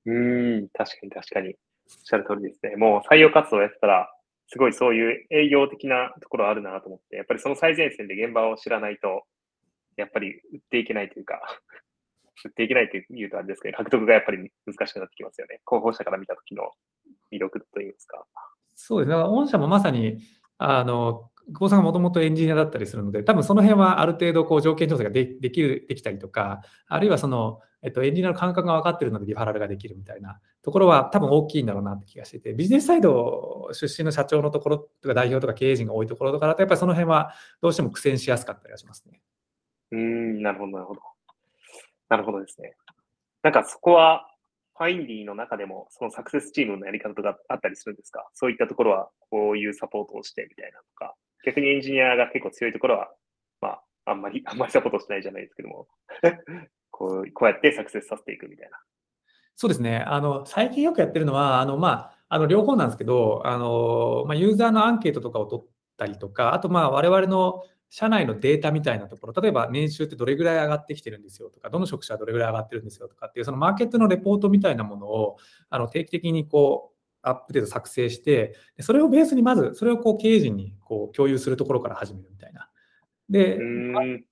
[0.05, 1.49] うん、確かに確かに。
[1.49, 1.55] おっ
[2.03, 2.75] しゃる通りですね。
[2.75, 4.11] もう採用活動をやってたら、
[4.47, 9.23] すごいそういう営業的なところあるなと思って、やっぱりその最前線で現場を知らないと、
[9.97, 11.41] やっぱり売っていけないというか、
[12.43, 15.61] 売っていけないというとあれですけど、獲得がやっぱり難しくなってきますよね。
[15.63, 16.63] 候補者から見た時の
[17.31, 18.25] 魅力といいますか。
[18.75, 19.23] そうですね。
[19.23, 20.19] 御社もまさに、
[20.57, 39.21] あの、久保さんがもともとエンジニアだったりするので、多分その辺はある程度こう条件調整がでできるできたりとか、あるいはその、えっと、エンジニアの感覚が分かっているのでリファラルができるみたいなところは多分大きいんだろうなって気がしてて、ビジネスサイド出身の社長のところとか代表とか経営陣が多いところとかだと、やっぱりその辺はどうしても苦戦しやすかったりはしますね。
[39.91, 41.01] うん、なるほど、なるほど。
[42.09, 42.75] なるほどですね。
[43.43, 44.27] なんかそこは、
[44.77, 48.27] ファインディの中でも、そのサクセスチームのやり方とかあったりするんですか？
[48.33, 51.15] そういったところは、こういうサポートをしてみたいなとか、
[51.45, 53.09] 逆にエンジニアが結構強いところは、
[53.61, 55.87] まあ、あんまり、 あんまりサポートしないじゃないですけども、
[56.91, 58.77] こうこうやってサクセスさせていくみたいな。
[59.55, 59.99] そうですね。
[59.99, 65.65] あの、最近よくやってるのは、あの、まあ、あの、両方なんですけど、あの、まあ、ユーザーのアンケートとかを取っ
[65.97, 67.63] たりとか、あと、まあ、我々の
[67.95, 75.37] 社内のデータみたいなところ、例えば年収ってどれぐらい上がってきてるんですよとか、どの職種はどれぐらい上がってるんですよとかっていう、そのマーケットのレポートみたいなものを
[75.69, 82.67] あの定期的にこうアップデート作成して、それをベースにまず、それをこう経営陣にこう共有するところから始めるみたいな。
[83.29, 83.59] で、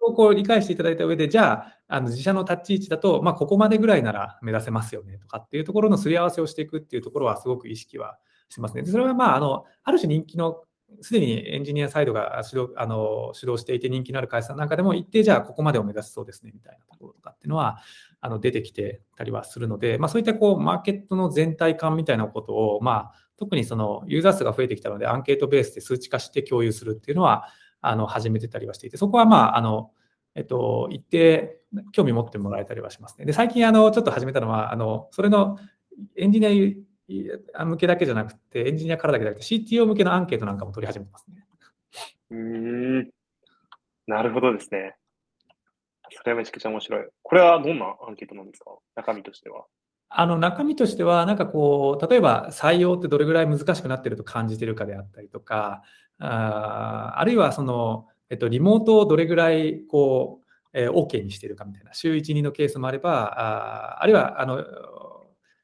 [0.02, 8.18] をこう理解していただいた上で、じゃあ、あの自社の立ち位置だと、まあ、ここまでぐらいなら目指せますよねとかっていうところのすり合わせをしていくっていうところはすごく意識は
[8.50, 8.84] しますね。
[8.84, 10.64] でそれはまあ、あの、ある種人気の
[11.02, 17.80] すでにエンジニアサイドが主導あの主導していて人気のある会社なんかでも一定じゃあここまでを目指すそうですねみたいなところとかっていうのは
[18.22, 27.48] あの出てきてたりはするので、まあ、そういったこうマーケットの全体感みたいなことを、まあ、特にそのユーザー数が増えてきたのでアンケートベースで数値化して共有するっていうのは
[27.82, 29.92] あの始めてたりはしていてそこはまああの
[30.36, 31.60] えっと、一定
[31.92, 33.26] 興味持ってもらえたりはしますね。
[33.26, 35.58] で、最近、あの、ちょっと始めたのは、あの、それの
[36.16, 36.50] エンジニア
[37.66, 41.46] 向けだけじゃなくて、エンジニアからだけじゃなくて、CTO 向けのアンケートなんかも取り始めてますね。
[42.32, 43.10] うん、
[44.08, 44.96] なるほどですね。
[46.12, 47.06] それはめちゃくちゃ面白い。
[47.22, 49.66] これはどんなアンケートなんですか中身としては。
[50.10, 55.82] あの中身としては、なんかこう、例えば採用ってどれぐらい難しくなってると感じてるかであったりとか、
[56.20, 64.64] ああるいはその、えっと、リモートをどれぐらいこう、えー、OK にしてるかみたいな、週1、2のケースもあれば、ああるいはあの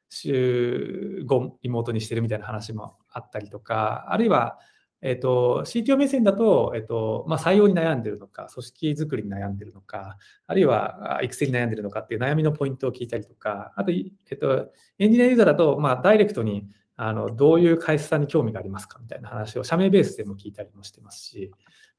[0.10, 4.60] 週5リモートにしてるみたいな話もあったりとか、あるいは、
[5.02, 16.68] えっ、と、CTO 目線だと、えっ、と、まあ、採用に悩んでるのか、組織づくりに悩んでるのか、あるいは育成に悩んでるのかっていう悩みのポイントを聞いたりとか、あと、えっ、と、エンジニアユーザーだと、まあ、ダイレクトに、
[16.98, 21.50] あの、どういう会社さんに興味がありますかみたいな話を社名ベースでも聞いたりもしてますし、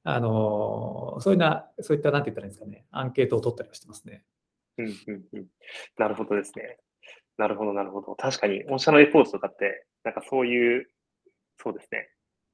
[0.04, 4.24] あの、そういうな、そういった、なんて言ったらいいんですかね、アンケートを取ったりはしてますね。
[4.76, 5.46] うんうんうん。
[5.96, 6.78] なるほどですね。
[7.38, 8.14] なるほど、なるほど。
[8.14, 10.90] 確かに、御社のレポートとかって、なんかそういう、
[11.58, 12.08] そうですね。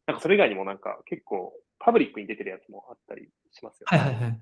[0.07, 3.99] なんかそれ以外にもなんか結構パブリックに出てるやつもあったりしますよね。
[3.99, 4.41] はいはいはい。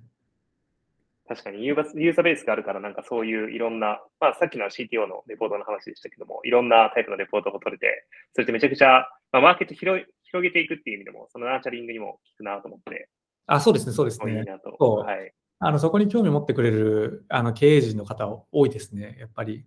[1.27, 13.09] 確かにユーザーベースがあるからなんかそういういろんな、まあさっきの CTO のレポートの話でしたけども、いろんなタイプのレポートを取れて、それってめちゃくちゃ、まあ、マーケット広広げていくっていう意味でも、そのナーチャリングにも効くなと思って。
[13.47, 14.33] あ、そうですね、そうですね。
[14.33, 14.77] いいなと。
[14.79, 15.33] はい。
[15.66, 19.64] あのそこに興味を持ってくれるあの経営陣の方多いですね、やっぱり。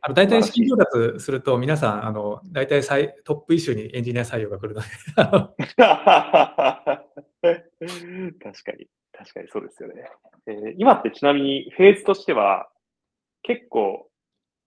[0.00, 2.82] あの大体資金調達すると、皆さん、あの大体
[3.24, 4.86] トップイシューにエンジニア採用が来るので。
[8.42, 10.10] 確かに、確かにそうですよね。
[10.46, 12.68] えー、今ってちなみにフェーズとしては、
[13.42, 14.08] 結構、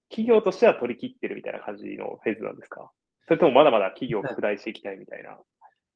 [0.09, 2.91] 企業としては取り切ってるみたいな感じのフェーズなんですか？
[3.27, 5.37] それともまだまだ企業を拡大していきたいみたいな？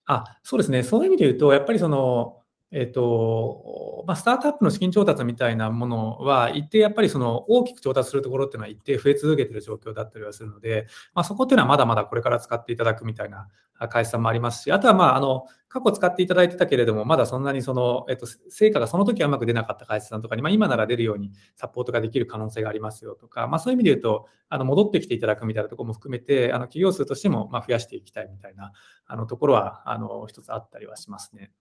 [0.06, 2.43] あそうですね、そういう意味で言うと、やっぱりその、
[2.76, 13.48] えっ、と、まあ、スタートアップの資金調達みたいなものは、一定やっぱりその大きく調達するところっていうのは一定増え続けている状況だったりはするので、まあ、そこっていうのはまだまだこれから使っていただくみたいな
[13.90, 28.72] 会社さんもありますし、あとはまあ、あの、過去使っていただいてたけれども、まだそんなにその、えっと、成果がその時はうまく出なかった会社さんとかに、まあ、今なら出るようにサポートができる可能性がありますよとか、まあ、そういう意味で言うと、あの戻ってきていただくみたいなところも含めて、あの企業数としてもま増やしていきたいみたいな
[29.06, 31.52] あのところは、あの一つあったりはしますね。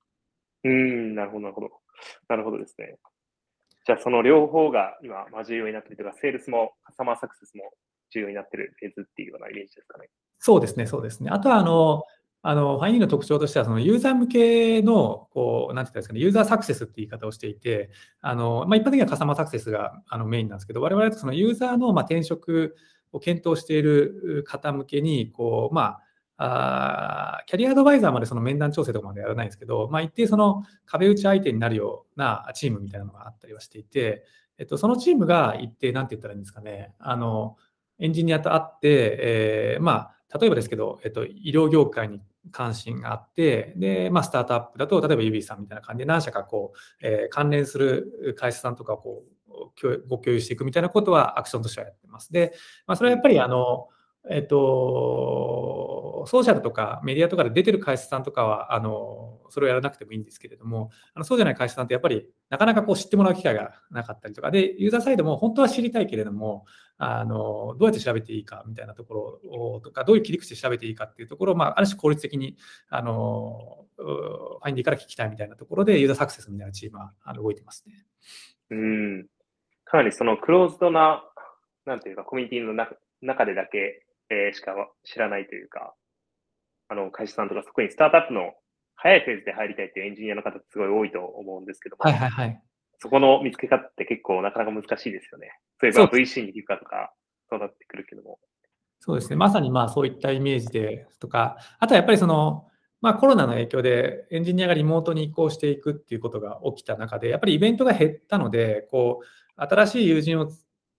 [0.65, 1.71] うん、なるほど、なるほど。
[2.29, 2.99] なるほどですね。
[3.85, 7.73] じゃあ、その両方が今、まあ、重要になっているというか、セールスもカスタマーサクセスも
[8.13, 10.09] 重要になっているフェーズっていうようなイメージですかね。
[10.39, 11.31] そうですね、そうですね。
[11.31, 12.05] あとは、あの、
[12.45, 22.77] あの、ファインの特徴としては、そのユーザー向けの、こう、なんて言ったんですかね、ユーザーサクセスって言い方をしていて、あの、まあ、一般的にはカスタマーサクセスがあのメインなんですけど、我々はそのユーザーの、まあ、転職
[23.13, 26.01] を検討している方向けに、こう、まあ、
[26.37, 34.25] あキャリアアドバイザーまでその面談調整とかまでやらないんですけど、まあ、一定その壁打ち相手になるようなチームみたいなのがあったりはしていて、
[34.59, 37.57] えっと、そのチームが一定、なんて言ったらいいんですかね、あの
[37.99, 49.23] エンジニアと会って、えー、まあ、例えばですけど、えっと、医療業界に関心があって、で、まあ、スタートアップだと、例えばユビーさんみたいな感じで何社かこう、えー、関連する会社さんとかをこ
[49.83, 52.33] うご共有していくみたいなことはアクションとしてはやってます。
[52.33, 52.53] で、
[52.87, 53.89] まあ、それはやっぱりあの、
[54.31, 66.67] えっと、ソーシャルとかメディアとかで出てる会社さんとかは、あの、それをやらなくてもいいんですけれども、あのそうじゃない会社さんってやっぱりなかなかこう知ってもらう機会がなかったりとか、で、ユーザーサイドも本当は知りたいけれども、
[66.99, 72.57] あの、どうやって調べていいかみたいなところをとか、どういう切り口で調べていいかっていうところを、まあ、ある種効率的に、
[72.91, 78.07] あの、ファインディから聞きたいみたいなところで、ユーザーサクセスみたいなチームはあの動いてますね。
[78.71, 79.27] うん。
[79.85, 81.25] かなりそのクローズドな、
[81.85, 84.73] なんていうか、コミュニティの中中でだけえー、しか
[85.05, 85.95] 知らないというか、
[86.89, 88.53] あの、会社さんとかそこにスタートアップの
[88.97, 92.63] 早いフェーズで入りたいっていうエンジニアの方ってすごい多いと思うんですけども、はいはいはい。
[92.99, 95.59] そこの見つけ方って結構なかなか難しいですよね。
[95.81, 97.13] そういえば VC に行くかとか、
[97.51, 98.39] そうなってくるけども。
[99.01, 99.37] そうですね。
[99.37, 102.69] まさにまあそういったイメージでとか、あとはやっぱりその、
[103.01, 110.49] まあコロナの影響でエンジニアがリモートに移行していくっていうことが起きた中で、やっぱりイベントが減ったので、こう、新しい友人を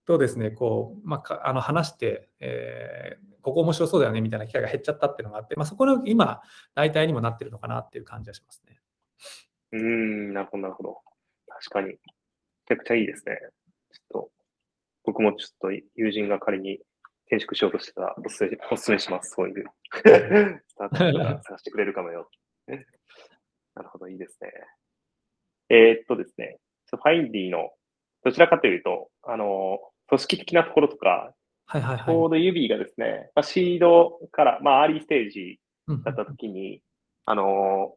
[0.05, 6.41] とですね、こう、まあ、あの話して、えー、ここ面白そうだよねみたいな機会が減っちゃったっていうのがあって、まあ、そこの今、
[6.75, 8.79] 代替にもなってるのかなっていう感じはしますね。
[9.73, 11.01] うん、なるほど、なるほど。
[11.47, 11.87] 確かに。
[11.87, 11.95] め
[12.67, 13.37] ちゃくちゃいいですね。
[13.91, 14.31] ちょっと、
[15.05, 16.79] 僕もちょっと友人が仮に
[17.27, 19.31] 転職しようとしてたらおすすめ おすすめします。
[19.31, 19.65] そういう。
[20.67, 22.29] スタートアップが探してくれるかもよ。
[23.75, 24.51] なるほど、いいですね。
[25.69, 27.71] えー、っとですね、ファインディの
[28.23, 31.33] どちらかというと、あの、組織的なところとか、
[31.65, 35.59] はいはいはい、ちょうど指がですね、まあ、シードから、まあ、アーリーステージ
[36.03, 36.81] だったときに、うん、
[37.25, 37.95] あの、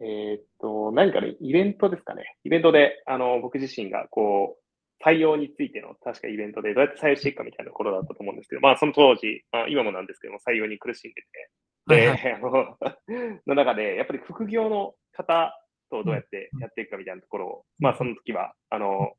[0.00, 2.36] えー、っと、何かね、イベントですかね。
[2.44, 11.50] イベントで、あの、僕自身が、こう、採用についての、確かイベントでどうやって採用していくかみたいなところだったと思うんですけど、まあ、その当時、まあ、今もなんですけども、採用に苦しんでて、
[11.86, 12.78] で、はいはい、 あの、
[13.46, 15.54] の中で、やっぱり副業の方
[15.90, 19.12] とどうやってやっていくかみたいなところを、まあ、その時は、あの、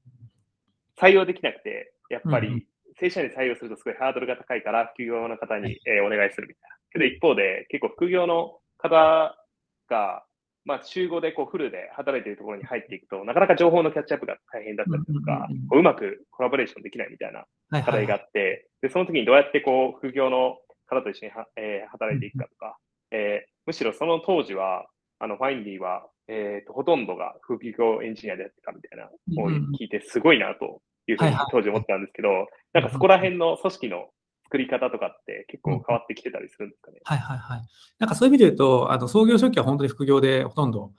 [1.01, 2.67] 採用できなくて、やっぱり、
[2.99, 6.77] 正社員で採用するとすごいハードルが高いから、副業の方に、えー、お願いするみたいな。
[6.91, 9.35] けど一方で、結構副業の方
[9.89, 10.23] が、
[10.63, 22.77] まあ、週5でこうフルで働いているところに入っていくと、なかなか情報のキャッチアップが大変だったりとか、こううまくコラボレーションできないみたいな課題があって、でその時にどうやってこう副業の方と一緒には、えー、働いていくかとか、
[23.09, 24.85] えー、むしろその当時は、
[25.19, 30.81] あの、ファインディは、えーと、ほとんどが副業エンジニアでやってたみたいなのを聞いて、すごいなと
[31.11, 32.29] いうふうに当時思ったんですけど、
[32.73, 34.09] なんかそこら辺の組織の
[34.45, 36.99] 作り方とかって結構変わってきてたりするんですかね？
[37.03, 37.61] はいはいはい。
[37.99, 40.91] なんかそういう意味で言うと、あの創業初期は本当に副業でほとんど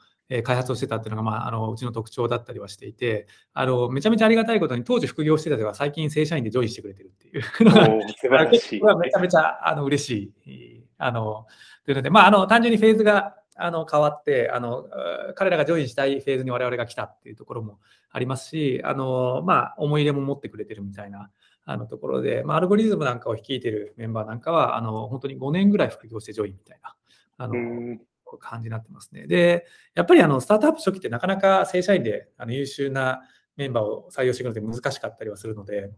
[0.42, 8.81] 開発をしてたっていうのが、まあ、あのうちの特徴だったりはしていてあの、めちゃめちゃありがたいことに、当時副業してたでは最近正社員でジョインしてくれてるっていうのが、素晴らしい。
[8.98, 10.83] めちゃめちゃあの嬉しい。
[10.96, 11.46] あの
[11.85, 14.86] というので、まあ、あの単純にフェーズがあの変わってあの、
[15.34, 17.78] 彼らがジョインしたいフェーズに我々が来たっていうところも
[18.10, 21.30] ありますし、あのまあ、思い入れも持ってくれてるみたいな
[21.64, 26.94] あのところで、まあ、アルゴリズムなんかを率いてるメンバーなんかは、あの本当に5年ぐらい副業してジョインみたいな。
[27.38, 27.98] あの
[28.38, 29.26] 感じになってますね。
[29.26, 33.20] で、やっぱりあのスタートアップ初期ってなかなか正社員であの優秀な
[33.56, 35.90] メンバーを採用していくのって難しかったりはするので、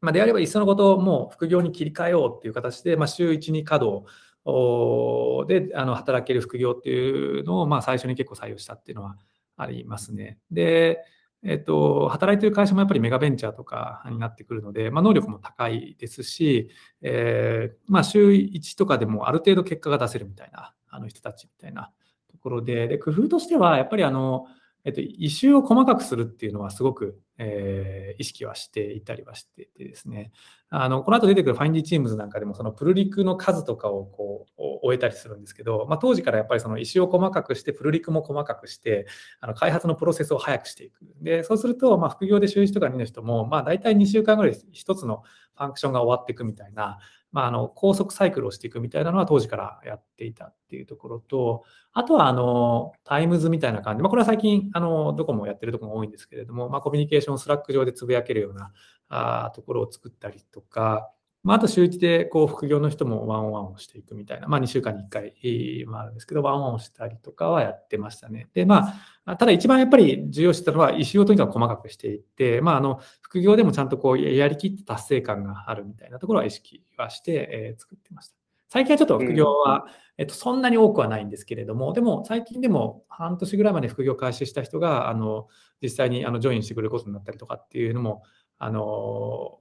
[0.00, 4.06] まあ、であればいっそのことをもう副業に切り替えようっていう形で、まあ、週1、2稼働
[4.44, 9.16] であの働ける副業っていうのをまあ最初に結構採用したっていうのは
[9.56, 10.38] ありますね。
[10.50, 10.98] で、
[11.42, 16.70] えっと、働いてる会社もやっぱりメガベンチャーとかになってくるので、まあ、能力も高いですし、
[17.02, 21.92] えー、まあ、週1とかでもある程度結果が出せるみたいなあの人たちみたいな
[22.30, 24.46] ところで、で工夫としては、やっぱりあの、
[24.84, 30.32] えっと、異臭を細かくするっていうのはすごく、えー、意識はしていたりはしててですね、
[30.70, 39.06] あのこの後出てくる Findy Teams なんかでもそのプルリクの数とかをこう追えたりするんですけど、まあ、当時からやっぱりその issue を細かくしてプルリクも細かくして
[39.40, 41.00] あの開発のプロセスを早くしていく。
[41.20, 45.22] でそうするとま副業で週1とか2の人もまあ大体2週間ぐらい1つの
[45.56, 46.98] ファンクションが終わっていくみたいな
[47.32, 58.72] まあ、あの高速サイクルをしていくみたいなのは当時からやっていたっていうところと、あとはあの times みたいな感じ、まあ、これは最近あのどこもやってるところが多いんですけれども、まあ、コミュニケーション Slack 上でつぶやけるような
[59.08, 61.10] あところを作ったりとか、
[61.42, 68.48] まあ、あと週1でこう副業の人もワンオンワンをしていくみたいな、まあ、2週間に1回もあるんですけど、ワンオンをしたりとかはやってましたね。
[68.52, 78.40] で、まあ、ただ一番やっぱり重要してたのは、石をとにかく細かくしていって、まあ、あの副業でもちゃんとこうやりきった達成感があるみたいなところは意識はして、えー、作ってました。
[78.68, 85.48] 最近はちょっと副業は、えっと、そんなに多くはないんですけれども、でも最近でも半年ぐらいまで副業開始した人が、あの
[85.82, 88.22] 実際にあのジョインしてくれることになったりとかっていうのも、
[88.60, 89.56] あの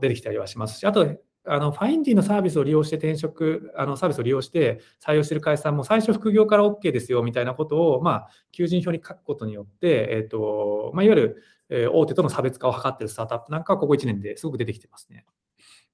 [0.00, 15.24] 出てきたりはしますし、あと、あのファインディのサービスを利用して転職、あのサービスを利用して採用している会社さんも最初副業から OK ですよみたいなことを、まあ、求人票に書くことによって、えーとまあ、いわゆる、え大手との差別化を図っているスタートアップなんかはここ1年ですごく出てきてますね。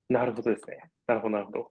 [0.09, 0.90] なるほどですね。
[1.07, 1.71] なるほど、なるほど。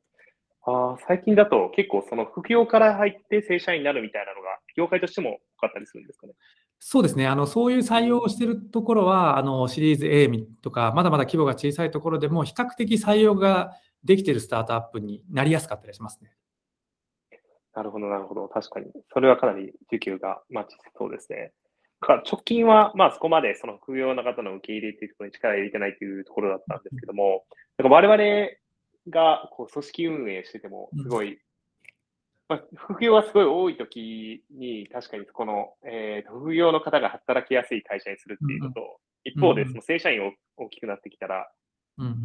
[0.70, 6.34] あ最近だと結構その副業から入って正社員になるみたいなのが業界としても多かったりするんですかね。
[6.80, 7.28] そうですね。
[7.28, 10.30] あの、そういう採用をしているところは、あの、シリーズ A
[10.62, 16.36] とか、まだまだ規模が小さいところでも、比較的採用ができているスタートアップになりやすかったりしますね。
[17.74, 18.48] なるほど、なるほど。
[18.48, 18.92] 確かに。
[19.12, 21.52] それはかなり需給がマッチしそうですね。
[22.00, 27.46] か直近は、まあそこまでその副業の方の受け入れというところに力を入れてないというところだったんですけども、
[27.78, 28.50] なんか我々
[29.10, 31.40] がこう組織運営してても、すごい
[32.50, 41.52] まあ、副業はすごい多い時に、確かにこの、えー、副業の方が働きやすい会社にするっていうのと、一方で、その正社員を大きくなってきたら、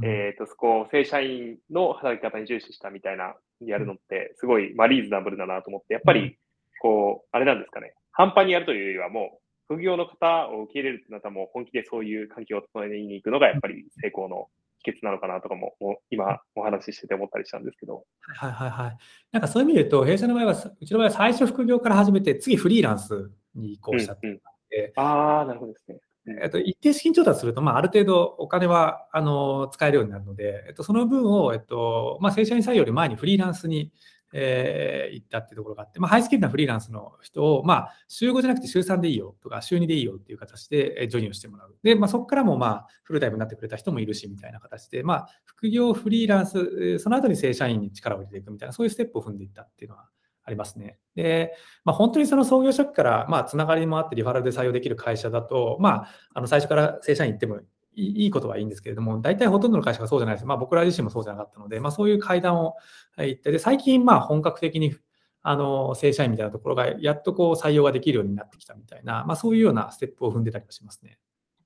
[0.04, 6.36] えっ、と、そこを正社員の働き方に重視したみたいな、やるのって、すごい、まあ、リーズナブルだなと思って、やっぱり、
[6.80, 14.48] こう、あれなんですかね、半端にやるというよりは、もう、副業の方を受け入れるってなったら、もう本気でそういう環境を整えに行くのが、やっぱり成功の
[14.82, 18.04] 秘訣なのかなとかも、もう今お話ししてて思ったりしたんですけど。
[18.36, 18.96] はいはいはい。
[19.30, 26.00] なんかそういう意味で言うと、弊社の場合は、うちの場合は最初副業から始めて、次フリーランスに移行したっていううんうん、ああ、なるほどですね。
[26.40, 33.92] えっと、一定資金調達すると、まあ、ある程度お金はあの使えるようになるので、えっと、その分を、えっとまあ、正社員採用より前にフリーランスに、
[34.32, 41.76] えー、行ったっていうところがあって、まあ、ハイスキルなフリーランスの人を、まあ、週5じゃなくて週3でいいよとか、週2でいいよっていう形でジョインをしてもらう。
[41.82, 50.08] で、まあ、そこからも、まあ、フルタイムになってくれた人もいるし、みたいな形で、まあ、副業フリーランス、その後に正社員に力を入れていくみたいな、そういうステップを踏んでいったっていうのは
[50.44, 50.98] ありますね。
[51.14, 51.52] で、
[51.84, 57.60] まあ、本当にその創業初期から、まあ、つながりもあってリファラルで採用できる会社だと、まあ、あの最初から正社員行っても
[57.94, 60.46] いいことはいいんですけれども、大体ほとんどの会社がそうじゃないです。
[60.46, 62.76] まあ、僕ら自身もそうじゃなかったので、まあ、そういう階段を
[63.18, 64.94] 行って、で最近、まあ、本格的に
[65.42, 71.18] あの正社員みたいなところが、やっとこう採用ができるようになってきたみたいな、まあ、そういうようなステップを踏んでたりしますね。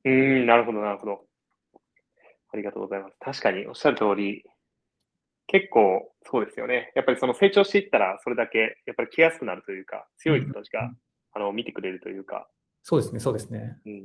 [0.04, 1.20] うん、なるほど、なるほど。
[2.52, 3.16] ありがとうございます。
[3.20, 4.44] 確かにおっしゃる通り、
[5.46, 6.92] 結構そうですよね。
[6.96, 10.96] やっぱりその成長していったら、それだけやっぱり来やすくなるというか、強い人たちが、うん、
[11.34, 12.48] あの見てくれるというか。
[12.82, 13.78] そうですね、そうですね。
[13.84, 14.02] うん、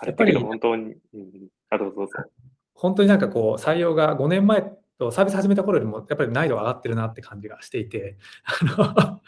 [0.00, 2.12] あれやっぱり本当に、うん、あどうぞどうぞ。
[2.74, 8.16] 本当になんかこう、採用が5年前とサービス始めた頃よりも、やっぱり難易度が上がってるなって感じがしていて、
[8.76, 9.20] あの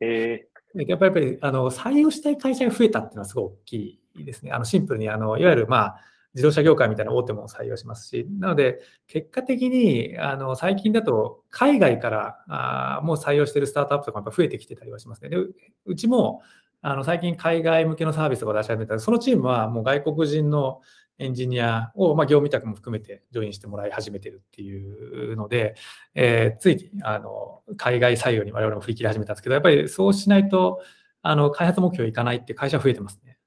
[0.00, 0.46] え
[0.76, 4.52] ー、やっぱりあの採用したい会社が増えたっていうのはすごい大きいですね。
[4.52, 6.00] あのシンプルにあのいわゆる、まあ、
[6.34, 15.30] 自動車業界みたいな大手も採用しますし、なので、結果的にあの最近だと海外からあもう採用しているスタートアップとかも増えてきてたりはしますね。
[15.30, 15.38] で
[15.86, 16.42] うちも
[16.86, 20.82] あの最近海外向けのサービスを出し始めたそのチームはもう外国人の
[21.18, 25.76] エンジニアを、まあ、業務委託も含めてジョインしてもらい始めてるっていうので、
[26.14, 30.82] えー、ついにあの海外採用に我々も振り切り始めたんですけど、やっぱりそうしないと
[31.22, 33.38] あの開発目標いかないって会社増えてますね。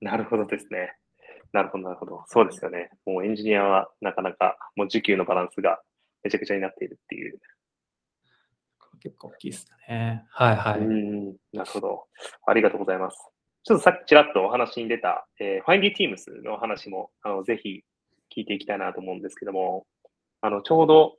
[0.00, 0.96] なるほどですね。
[1.52, 2.24] なるほど、なるほど。
[2.26, 2.90] そうですよね。
[3.06, 5.80] もうエンジニアはなかなかもう需給のバランスが
[6.24, 7.38] めちゃくちゃになっているっていう。
[8.98, 10.24] 結構大きいですね。
[10.30, 10.80] はいはい。
[10.80, 12.06] うん、なるほど。
[12.46, 13.16] ありがとうございます。
[13.64, 17.82] ちょっとさっきちらっとお話に出た、えー、Findy Teams の話も、あの、ぜひ
[18.34, 19.86] 聞いていきたいなと思うんですけども、
[20.40, 21.16] あの、ちょうど、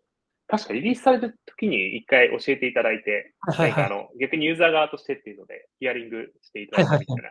[0.47, 7.23] 確かリリースされた時に一回教えていただいて、はいはい、なんかあの、逆にユーザー側としてっていうので、ヒアリングしていただいたみたいな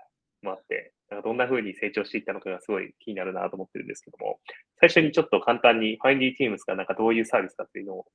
[0.45, 4.39] のもあって、なんかどんな風に成長していったのかがすごい気になるなと思ってるんですけども、
[4.79, 8.07] 最初にちょっと簡単に Findy Teams がなんかどういうサービスかっていうのを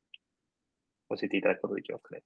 [1.09, 2.23] 教えていただくことできますかね。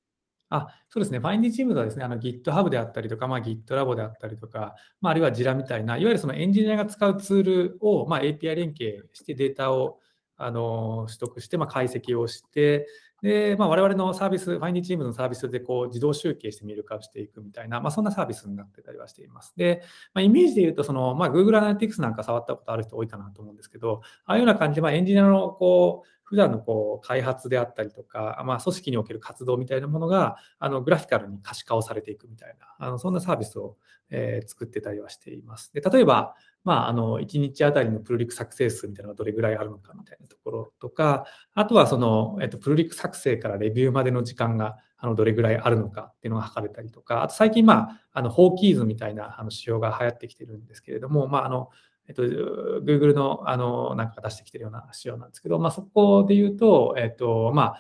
[0.50, 10.00] あそうですね、ファインディチームはですね、あの GitHub であったりとか、まあ、GitLab であったりとか、まあ、あるいは Jira みたいな、いわゆるそのエンジニアが使うツールを、まあ、API 連携してデータを
[10.38, 12.88] あの取得して、まあ、解析をして、
[13.22, 19.53] で、まあ、我々のサービス、ファインディチームのサービスでこう自動集計して見る化していくみたいな、まあ、そんなサービスになってたりはしています。
[19.57, 19.82] で、
[20.13, 33.78] まあ、イメージで言うと、その、まあ、Google Analytics なんか触ったことある人多いかなと思うんですけど、ああいうような感じで、まあ、エンジニアのこう、普段のこう開発であったりとか、まあ、組織における活動みたいなものがあのグラフィカルに可視化をされていくみたいな、あのそんなサービスを、
[34.09, 35.72] えー、作ってたりはしています。
[35.74, 36.36] で例えば、
[36.68, 51.70] まあ、あの1日あたりのプルリク作成数みたいなのがどれぐらいあるのかみたいなところとか、あとはその、えっと、プルリク作成からレビューまでの時間があのどれぐらいあるのかっていうのが測れたりとか、あと最近、まあ、あのホーキーズみたいなあの仕様が流行ってきてるんですけれども、まあ、あの
[52.09, 57.78] えっと、Google のあのなんか出してきてるような仕様なんですけど、まあ、そこで言うと、えっとまあ、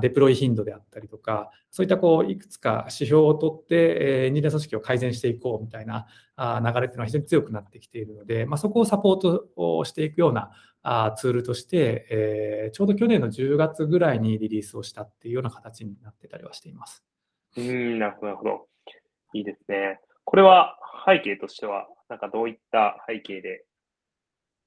[0.00, 6.06] デプロイ頻度であったりとか、そういったこういくつか指標を取って、エンジニア組織を改善していこうみたいな
[6.36, 10.50] 流れっていうのは非常に強くなってきているので、まあ、そこをサポートをしていくような
[11.16, 17.04] ツールとして、えー、ちょうど去年の10月ぐらいにリリースをしたっていうような形になってたりはしています。
[17.56, 18.66] うん、なるほど、なるほど。
[19.34, 20.00] いいですね。
[20.24, 20.76] これは
[21.06, 23.64] 背景としては、なんかどういった背景で、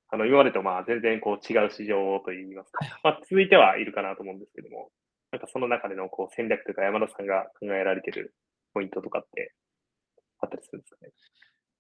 [0.10, 4.90] あの、今までとまあ全然こう違う市場といいますか、まあ続いてはいるかなと思うんですけども、
[5.36, 8.34] なんかその中でのこう戦略というか山田さんが考えられてる
[8.74, 9.54] ポイントとかって
[10.40, 11.12] あったりするんですかね？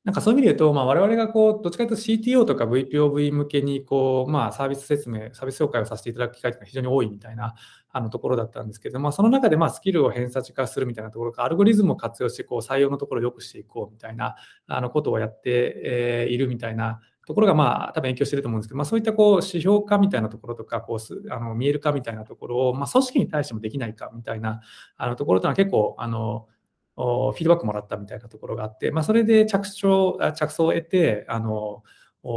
[0.03, 7.55] なんかそういう意味で言うと、まあ、我々がこうどっちかというと CTO とか VPOV 向けにこう、まあ、サービス説明、サービス紹介をさせていただく機会が非常に多いみたいな
[7.91, 14.35] あのところだったんですけど、まあ、その中でまあスキルを偏差値化するみたいなところか、アルゴリズムを活用してこう採用のところを良くしていこうみたいな
[14.67, 24.61] あのことをやって、えいるみたいなところがまあ多分影響していると思うんですけど、まあ、そういったこう指標化みたいなところとかこうあの見える化みたいなところを、まあ、組織に対してもできないかみたいな
[24.97, 26.47] あのところというのは結構あの
[26.95, 31.83] フィードバックもらったみたいなところがあって、まあ、それで着想着想を得てあの
[32.23, 32.29] フ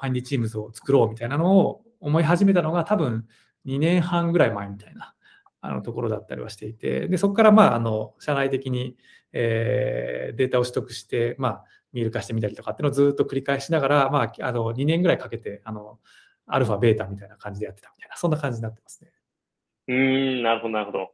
[0.00, 3.26] ァインディチームズを作ろうみたいなのを思い始めたのが多分
[3.66, 5.14] 2年半ぐらい前みたいな
[5.60, 8.96] あのところだったりはしていてでそこからまああの社内的に、
[9.32, 11.64] えー、データを取得して、まあ、
[11.94, 15.98] 見える化してみたりとかっていうのをずっと繰り返しながら、まあ、あの2年ぐらいかけてあの
[16.46, 19.10] アルファ、ベータみたいな感じでやってたみたいな、そんな感じになってますね。
[19.88, 21.12] うん、なるほど、なるほど。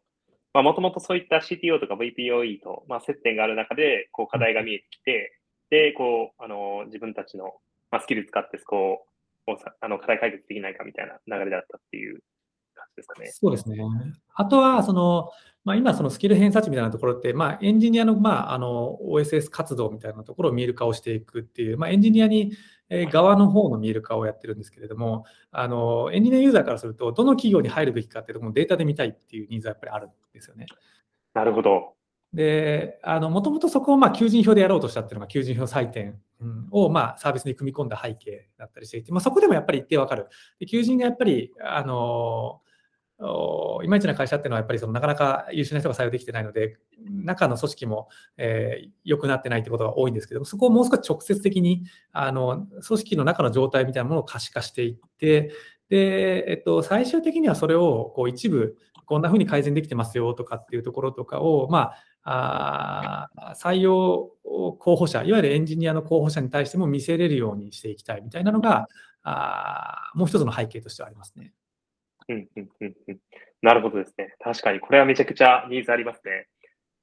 [0.53, 5.39] まあ、もともとそういった CTO とか VPOE と、まあ、接点がある中で、こう、課題が見えてきて、
[5.71, 7.55] で、こう、あの、自分たちの、
[7.91, 9.07] まあ、スキル使って、こ
[9.47, 12.21] う、あの、課題解決できないかみたいな流れだったっていう
[12.97, 13.29] ですかね。
[13.33, 13.79] そうですね。
[14.35, 15.31] あとは、その、
[15.65, 22.53] まあ、今、そのスキル偏差値みたいなところって、まあ、エンジニアの,、まあ、あの OSS 活動みたいなところを見える化をしていくっていう、まあ、エンジニアに
[23.13, 30.67] 側の方の見える化をやってるんですけれども、あのエンジニアユーザーからすると、どの企業に入るべきかっていうところもデータで見たいっていうニーズはやっぱりあるんですよね。
[31.35, 31.95] なるほど。
[32.33, 36.21] で、もともとそこをまあ求人票でやろうとしたっていうのが求人票採点
[36.71, 40.29] をまあサービスに組み込んだ背景だったりしていて、まあ、そこでもやっぱり一定わかる。
[40.59, 42.61] で求人がやっぱり、あの
[43.83, 48.09] いまいちな会社っていうのはやっぱりそのなかなか優秀な人が採用できてないので、中の組織も
[48.39, 55.53] 良、えー、くなってないってことが多いんですけども、そこをもう少し直接的にあの組織の中の状態みたいなものを可視化していって、
[55.91, 61.93] で、えっと、最終的にはそれをこう一部、こんな風に改善できてますよとかっていうところとかを、ま
[62.23, 68.87] あ、あ採用候補者、いわゆるエンジニアの候補者に対しても見せれるようにしていきたいみたいなのが、
[69.23, 71.53] あもう一つの背景としてはありますね。
[72.31, 73.19] うんうんうんうん、
[73.63, 74.35] なるほどですね。
[74.39, 76.47] 確かに、これはめちゃくちゃニーズありますね。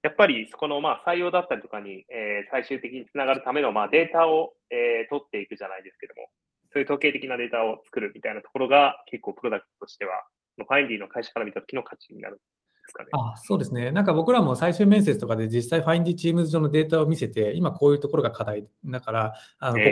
[0.04, 6.30] やっぱりそこのまあ採用だったりとかに、えー、最終的につながるためのまあデータを、えー、取っていくじゃないですけども、
[6.72, 10.24] そういう統計的なデータを作るみたいなところが結構プロダクトとしては、
[10.58, 12.44] ファインディの会社から見た時の価値になるんで
[12.88, 13.10] すかね。
[13.14, 13.92] あそうですね。
[13.92, 19.90] なんか僕らも最終面接とかで実際ファインディチームズ上のデータを見せて、今こういうところが課題だから、あのここ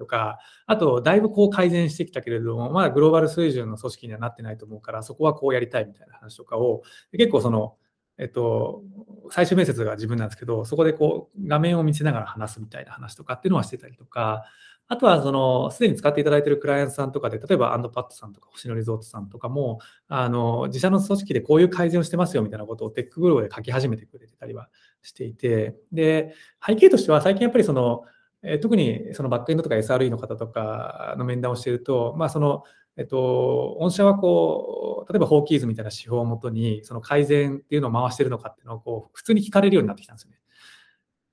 [0.00, 6.82] とか、あと、だいぶこう改善してきたけれども、まだグローバル水準の組織にはなってないと思うから、そこはこうやりたいみたいな話とかを、
[7.12, 7.76] 結構その、
[8.18, 8.82] えっと、
[9.30, 14.44] 最終面接が自分なんですけど、そこでこう画面を見せながら話すみたいな話とかっていうのはしてたりとか、
[14.88, 19.78] あとはそのすでに使っていただいているクライアントさんとかで、例えばアンドパッドさんとか星野リゾートさんとかも、
[20.08, 24.68] あの自社の組織でこういう改善をしてますよみたいなことをテックブログで書き始めてくれてたりは
[25.00, 26.34] していて、で、
[26.66, 28.02] 背景としては最近やっぱりその、
[28.42, 32.64] え特にそのバックエンドとか SRE の方とかの面談をしていると、まあ、その
[32.96, 40.38] えっと、御社はこう、例えばホーキーズみたいな指標をもとに、その改善っていうのを回してるのかっていうのをこう普通に聞かれるようになってきたんですよね。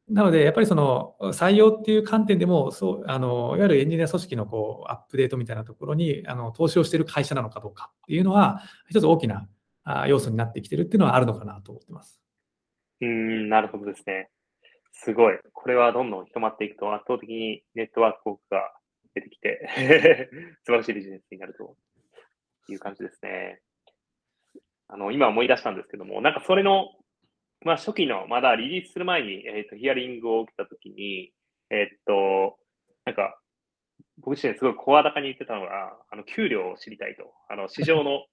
[0.09, 9.49] なので、やっぱりその採用っていう観点でも、そうあのいわゆるエンジニア組織のこうアップデートみたいなところにあの投資をしている会社なのかどうかっていうのは、一つ大きな
[10.07, 12.21] 要素になってきてるっていうのはあるのかなと思ってます。
[13.01, 14.29] うん、なるほどですね。
[14.99, 15.37] すごい。
[15.53, 18.71] これはどんどん広まっていくと圧倒的にネットワークが
[19.13, 20.29] 出てきて
[20.65, 21.75] 素晴らしいビジネスになると
[22.69, 23.61] いう感じですね。
[24.87, 26.89] あの、今思い出したんですけども、なんかそれの、
[27.61, 31.33] まあ初期の、まだリリースする前に、えっ、ー、と、ヒアリングを受けたときに、
[31.69, 32.57] えっ、ー、と、
[33.05, 33.39] なんか、
[34.19, 37.33] 僕自身すごい声高に言ってたのが、あの、給料を知りたいと。
[37.49, 38.25] あの、市場の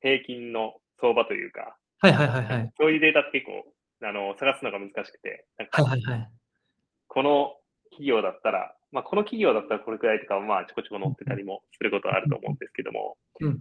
[0.00, 2.72] 平均の相場というか、はいはいはいはい。
[2.78, 3.71] そういうデータって結構、
[4.02, 6.30] あの、探すのが難しくて、なんか、はいはいはい。
[7.08, 7.56] この
[7.90, 13.16] 企業だったら、まあ、この企業だったらこれくらいとか、まあ、ちょこちょこ載ってたりもすることはあると思うんですけども、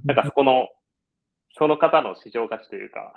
[0.05, 0.67] なんかそこの、
[1.53, 3.13] その方の市場価値というか、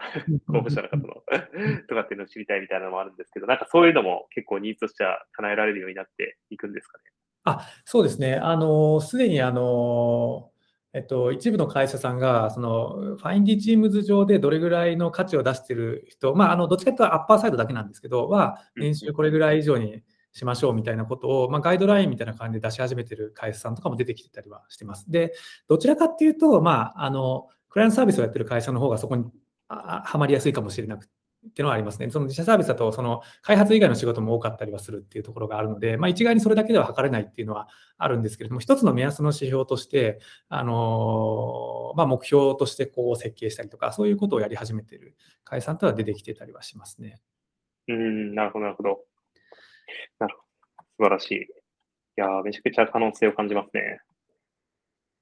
[0.48, 1.22] 候補者の方の
[1.88, 7.04] とかっていうのを知りたいみたいなのもあるんですけど、なんかそういうのも結構ニーズとしては叶えられるようになっていくんですかね？
[7.44, 8.36] あそうですね。
[8.36, 10.50] あの、すでにあの、
[10.94, 25.10] えっと、一部の会社さんが、その、ファインディチームズ上でどれぐらいの価値を出している人、まあ、あの、どっちかというとアッパーサイドだけなんですけど、は、年収これぐらい以上にしましょうみたいなことを、まあ、ガイドラインみたいな感じで出し始めてる会社さんとかも出てきてたりはしてます。
[25.10, 25.34] で、
[25.66, 29.24] どちらかっていうと、まあ、あの、クライアントサービスをやってる会社の方がそこに
[29.68, 31.12] はまりやすいかもしれなくて、
[31.48, 32.10] っていうのはありますね。
[32.10, 37.68] その自社サービスだと、その開発以外の仕事も多かったりはするっていうところがあるので、まあ、一概にそれだけでは測れないっていうのは
[37.98, 47.20] あるんですけれども、一つの目安の指標として、あのまあ、目標としてこう設計したりとか、そういうことをやり始めている会社さんとは出てきてたりはしますね。
[47.88, 49.00] うん、なるほど、なるほど。
[50.18, 50.44] なるほど。
[50.96, 51.36] 素晴らしい。
[52.16, 54.00] いやめちゃくちゃ可能性を感じますね。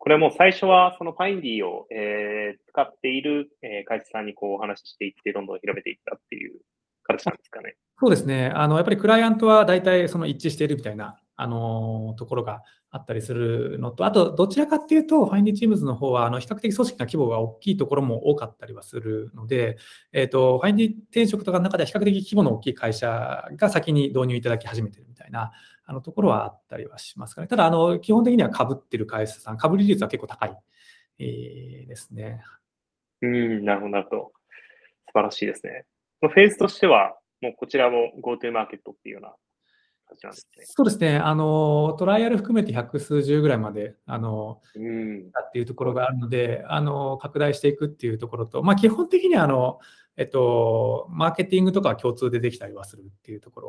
[0.03, 6.59] これも最初はそのファインディを、えー、使っている、えー、会社さんにこうお話ししていって、どんどん広めていったっていう
[7.05, 7.77] 形なんですかね。
[8.01, 8.51] そうですね。
[8.53, 12.63] あのやっぱりクライアントは大体その一致しているみたいなあのところが
[12.95, 19.79] あったりするのと、あとどちらかっていうと、ファインディチームズの方はあの比較的組織の規模が大きいところも多かったりはするので、
[20.13, 25.53] えーと、ファインディ転職とかの中では比較的規模の大きい会社が先に導入いただき始めてるみたいな
[25.87, 27.47] あのところはあったりはしますかね。
[27.47, 30.57] ただ、あの基本的にはかぶってる会社さん、かぶり率は結構高い、
[31.19, 32.43] えー、ですね。
[33.23, 34.33] うん、なるほど、なるほど。
[35.07, 35.87] 素晴らしいですね。
[36.21, 39.35] フェーズとしては、もうこちらも GoTo マーケットっていうような
[40.17, 40.65] 形なんですね。
[40.67, 41.17] そうですね。
[41.17, 49.79] あの、トライアル含めて百数十ぐらいまで、あの、うん、っていうところがあるので、あの、拡大していくっていうところと、まあ、基本的には、あの、
[50.17, 53.61] えっと、マーケティングとかは共通でできたりはするっていうとこ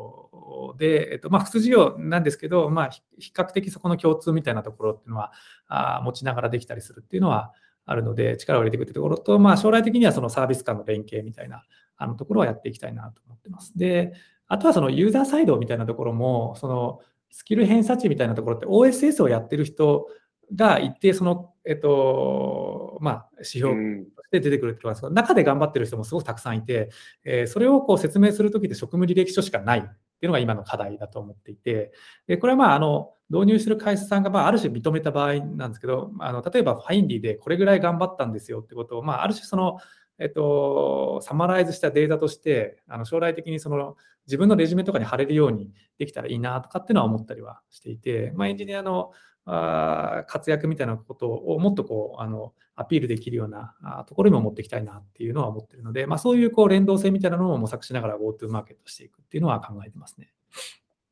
[0.73, 5.31] ろで、えっと、まあ、普通事業なんですけど、まあ、比較的そこの共通みたいなところっていうのは、
[5.67, 7.53] あ持ちながらできたりするっていうのは
[7.85, 11.63] あるので、力を入れていくっていうところと、まあ、将来的にはそのサービス間の連携みたいな
[11.97, 13.71] あのところはやっていきたいなと思ってます。
[13.77, 14.13] で、
[14.53, 16.99] あとはそのユーザーサイドみたいなところも、その
[17.31, 20.07] スキル偏差値みたいなところって OSS をやってる人
[20.53, 23.73] が一定その、えっと、まあ、指標
[24.15, 26.91] として出てくるってことなんですけど、中で頑張ってる人もすごくたくさんいて、
[27.23, 29.91] えー、それをこう説明するときって職務履歴書しかないってい
[30.23, 31.91] うのが今の課題だと思っていて、
[32.27, 39.79] でこれはまあ、あの、導入してる会社さんが、まあ、ある種認めた場合なんですけど、あの例えばファインディでこれぐらい頑張ったんですよってことを、まあ、ある種その、
[40.19, 43.95] えっと、サマライズしたデータとして、あの将来的にその
[44.25, 49.11] 自分のレジュメとかに貼れるようにできたらいいなとかっていうのは思ったりはしていて、まあ、エンジニアの
[49.45, 60.31] あ活躍みたいなことをもっとこうあのアピールできるようなあところにも持っていきたいなっていうのは思ってるので、まあ、そういうこう連動性みたいなのを模索しながら GoTo マーケットしていくっていうのは考えてますね。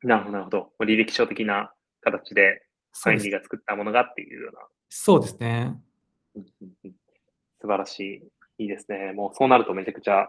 [0.02, 0.72] なるほど、なるほど。
[0.80, 4.60] 履歴書的な形で、ファインディが作ったものがっていうような。
[4.88, 5.80] そうですね。
[7.60, 8.64] 素晴らしい。
[8.64, 9.12] いいですね。
[9.12, 10.28] もうそうなるとめちゃくちゃ、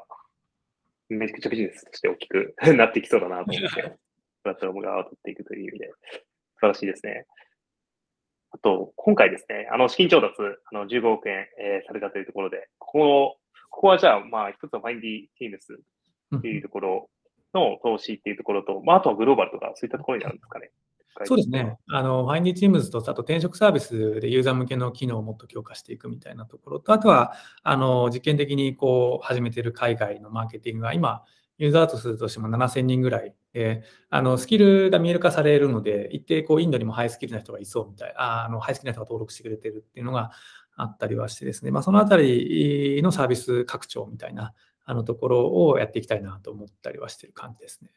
[1.09, 3.97] めちゃくちゃビジネスとして大きく なってきそうだなと思って、
[4.43, 7.25] プラットフォーム側を取っていくという意味で、素晴らしいですね。
[8.51, 13.39] あと、今回ですね、あの、資金調達、あの、15億円、えー、されたというところで、ここ、
[13.69, 15.79] ここはじゃあ、まあ、一つのファインディティームス
[16.37, 17.09] っていうところ
[17.53, 20.71] の投資っていうところと、まあ、あとはグローバルとか、そういったところになるんですかね。
[21.25, 21.77] そうですね。
[21.89, 31.23] あの、ファインディチームズと、あと転職サービスでユーザー向けの機能をもっと強化していくみたいなところと、あとは、あの、実験的にこう、始めている海外のマーケティングが今、
[31.59, 40.31] ユーザーとするとしても7000人ぐらいで、あの、スキルが見える化されるので、一定こう、インドにもハイスキルな人がいそうみたい、ああの、ハイスキルな人が登録してくれてるっていうのが
[40.75, 44.53] あったりはしてですね、まあ、そのあたりのサービス拡張みたいな、
[44.85, 47.91] あのところをやっていきたいなと思ったりはしてる感じですね。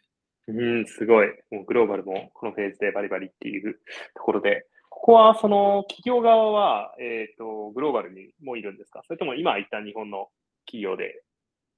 [0.48, 1.28] うん、すごい。
[1.50, 3.74] もうグローバルもこのフェーズでバリバリっていう
[4.14, 9.02] ところで、ここはその企業側は、えっ、ー、と、グローバルにもいるんですか？
[9.06, 10.28] それとも今一旦日本の
[10.66, 11.22] 企業で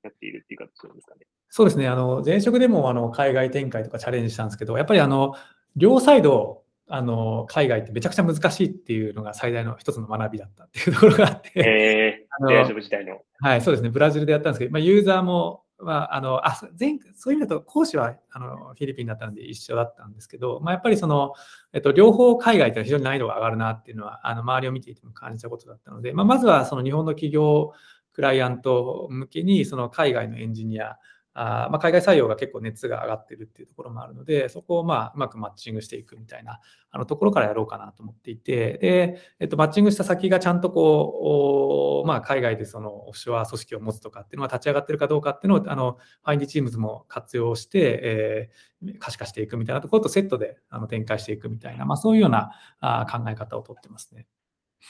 [0.02, 1.22] やっているっていう形なんですかね？
[1.48, 1.88] そうですね。
[1.88, 5.34] あの、前職でもあの海外展開とかチャレンジしたんですけど、やっぱりあの、
[5.76, 11.50] 両サイド、あの、海外ってめちゃくちゃ難しいっていうのが最大の一つの学びだったっていうところがあって。
[11.56, 13.20] えー、あの自体の。
[13.40, 13.90] はい、そうですね。
[13.90, 21.34] ブラジルでやったんですけど、まあ、ユーザーもまあ、あのあ前そういう意味だと講師はあのフィリピンだったので一緒だったんですけど、まあ、やっぱりその、
[21.72, 27.72] えっと、両方海外って非常に難易度が上がるなっていうのはあの周りを見ていても感じたことだったので、まあ、まずはその日本の企業
[28.12, 30.96] クライアント向けにその海外のエンジニア
[31.40, 36.60] あま、海外採用が結構熱が上がってるっていうところもあるので、そこをまあうまくマッチングしていくみたいな
[36.90, 54.26] あのところからやろうかなと思っていて、で、えっと、マッチングした先がちゃんとこう、まあ、海外でそのオフショア組織を持つとかっていうのが立ち上がってるかどうかっていうのを、あの、ファインディチームズも活用して、えー、可視化していくみたいなところとセットであの展開していくみたいな、まあ、そういうようなあ考え方をとってますね。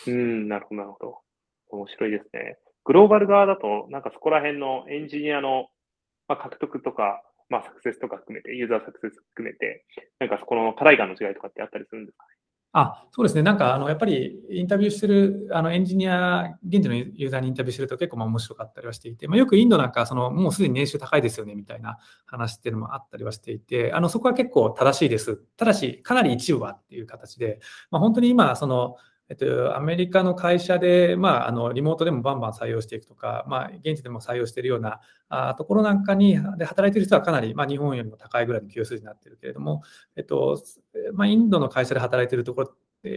[0.06, 1.18] うん、なるほど、なるほど。
[1.70, 2.58] 面白いですね。
[2.84, 5.68] グローバル側だと、なんかそこら辺のエンジニアの
[6.28, 9.84] まあ、獲得とか、まあ、サクセスとか含めて、ユーザーサクセス含めて、
[10.18, 12.24] なんかそこの課題感の違いとかってあったりするんですか？
[12.26, 12.34] ね
[12.74, 25.36] あそうですね、なんかあのやっぱりインタビューしてるあのエンジニア、現地のユーザーにインタビューしてると結構まあ面白かったりはしていて、まあ、よくインドなんかそのもうすでに年収高いですよねみたいな話っていうのもあったりはしていて、あのそこは結構正しいです。
[25.56, 27.58] ただし、かなり一部はっていう形で、
[27.90, 28.96] まあ、本当に今、その
[29.30, 39.82] えっと、アメリカの会社で、まあ、あのリモートでもバンバン採用していくとか、まあ、現地でも採用しているようなあところなんかにで働いている人はかなり、まあ、日本よりも高いぐらいの給与数になっているけれども、
[40.16, 40.62] えっと
[41.12, 42.72] まあ、インドの会社で働いているところ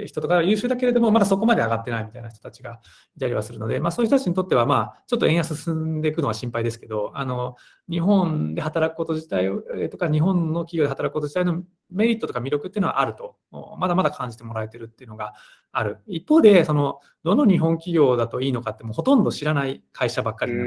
[0.06, 2.80] 人とか優秀だけれども、まだそこまで上がってないみたいな人たちが
[3.16, 7.56] いたりはするので、まあ、そういう人たちにとっては、まあ、ちょっと円安進んでいくのは心配ですけど、あの
[7.90, 9.50] 日本で働くこと自体
[9.90, 13.36] とか、日本の企業で働くこと自体のメリットとか魅力っていうのはあると、
[13.78, 15.34] まだまだ感じてもらえてるっていうのが
[15.72, 16.00] ある。
[16.08, 20.64] 一方で、そのどの日本企業だといいのかって、もうほとんど知らない会社ばっかりな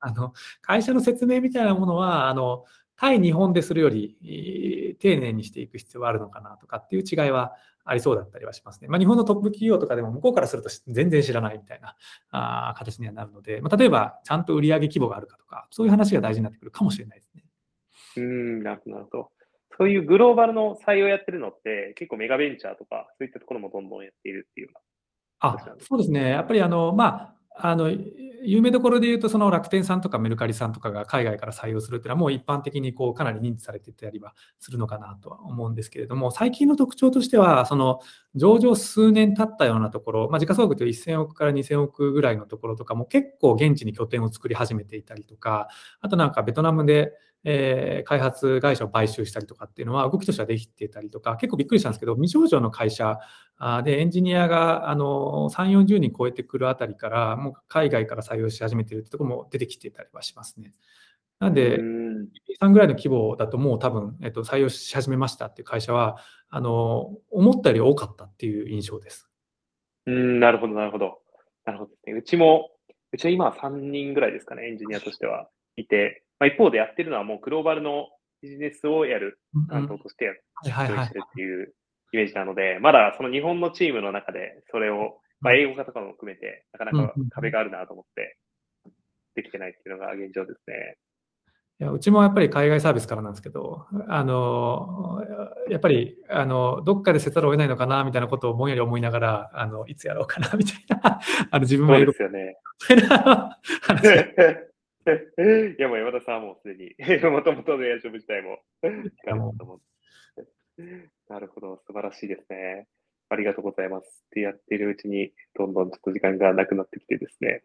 [0.00, 2.64] あの会社の説明みたいなものは、あの
[2.96, 7.54] 対日本でするより丁寧にしていく必要はあるのかなとかっていう違いは
[7.84, 8.88] ありそうだったりはしますね。
[8.88, 11.96] まあ、日本のトップ企業とかでも向こうからすると全然知らないみたいな
[12.30, 17.44] あ形にはなるので、まあ、例えばちゃんと売上規模があるかとか、そういう話が大事になってくるかもしれないですね。
[18.16, 19.30] うん、なるほど。
[19.78, 24.68] そういうグローバルの採用やってるのって、結構メガベンチャーとか、そういったところもどんどんやっているっていう
[25.40, 26.30] あそうですね。
[26.30, 27.90] やっぱりあの、まあ、あの
[28.42, 38.00] 有名どころで言うと、その楽天さんとかメルカリさんとかが海外から採用するっていうのは、もう一般的にこうかなり認知されてたりはするのかなとは思うんですけれども、最近の特徴としては、その
[38.34, 45.68] 上場数年経ったようなところ、まあ、時価総額という1000億から2000億ぐらいのところとかも結構現地に拠点を作り始めていたりとか、
[46.00, 47.12] あとなんかベトナムで
[47.44, 53.18] えー、開発会社を買収したりとかっていうのは動きとしてはできてたりとか、結構びっくりしたんですけど、未上場の会社
[53.84, 60.74] でエンジニアがあの3、40人超えてくるあたりから、もう海外から採用し始めてるってところも出てきてたりはしますね。
[61.38, 61.78] なんで、
[62.60, 66.18] 3ぐらいの規模だともう多分、えっと、採用し始めましたっていう会社は、
[66.50, 69.30] あの思ったより多かったっていう印象です。
[70.06, 71.20] うん、なるほど、なるほど。
[71.64, 72.12] なるほどですね。
[72.14, 72.70] うちも、
[73.12, 78.08] うちは今は3人ぐらいですかね、エンジニアとしてはいて、まあ、一方でやってるのはもうグローバルの
[78.42, 79.38] ビジネスをやる
[79.68, 81.74] 担当としてやってるっていう
[82.12, 88.38] イメージなので、まだその日本のチームの中でそれを、まあ、英語化とかも含めて、なかなか壁があるなと思って、
[89.36, 90.96] できてないっていうのが現状ですね。
[91.80, 95.22] いやうちもやっぱり海外サービスからなんですけど、あの
[95.70, 101.20] やっぱりあのどっかでせざるを得ないのかなみたいなことをぼんやり思いながら、あのいつやろうかなみたいな、
[101.50, 102.56] あの自分もそうですよね。
[105.78, 106.94] いや、もう山田さんはもうすでに、
[107.30, 108.60] もともとのエアジョブ自体も、
[111.28, 112.86] なるほど、素晴らしいですね。
[113.28, 114.24] ありがとうございます。
[114.26, 117.62] ってやっているうちに、どんどんちょっと時間がなくなってきてですね。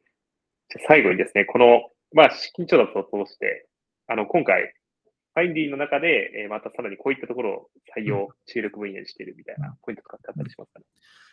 [0.70, 3.68] じゃ最後にですね、この、まあ、資金調達を通して、
[4.08, 4.74] あの、今回、
[5.36, 10.86] ファインディの中で、えー、またさらにこういったところを採用、注力分野にしているみたいなポイントとかってあったりしますかね？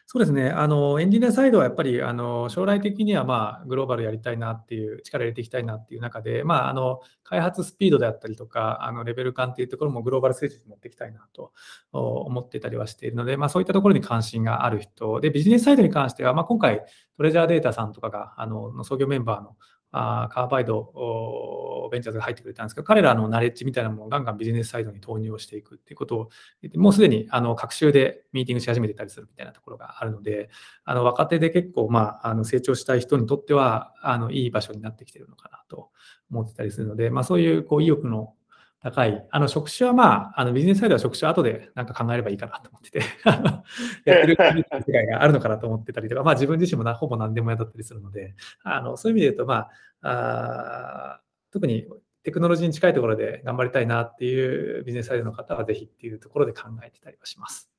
[0.05, 11.53] そうですね、あのエンジニアサイドはやっぱりあの将来的には、まあ、グローバルやりたいなっていう、力入れていきたいなっていう中で、まあ、あの開発スピードであったりとか、あのレベル感っていうところもグローバルステージに持っていきたいなと
[11.93, 16.83] 思っていたりはしているので、まあ、そういったところに関心がある人、でビジネスサイドに関しては、まあ、今回、
[17.17, 19.57] トレジャーデータさんとかがあの創業メンバーの
[19.93, 26.31] あカーバイドベンチャーズが入ってくれたんですけど、彼らのナレッジみたいなものをガンガンビジネスサイドに投入をしていくっていうことを、
[26.77, 30.49] もうすでにあの各週でミーティングし始めてたりするみたいなところがあるので、
[30.85, 35.91] あの若手で結構、まあ、あの成長したい人にとってはあのいい場所になってきてるのかなと
[36.31, 38.35] 思ってたりするので、まあ、そういうこう意欲の
[38.83, 39.27] 高い。
[39.31, 42.99] あの、職種はまあ、あのビジネスサイドは職種は後でなんか考えればいいかなと思ってて
[44.05, 49.69] やってる世界があるのかなと思ってたりとか、まあ自分自身もほぼ何でもやったりするので、あのそういう意味で言うと、ま
[50.03, 51.21] あ、あ
[51.53, 51.87] 特に
[52.25, 57.71] テクノロジーに近いところで頑張りたいなっていうビジネスサイドの方はぜひっていうところで考えてたりはします。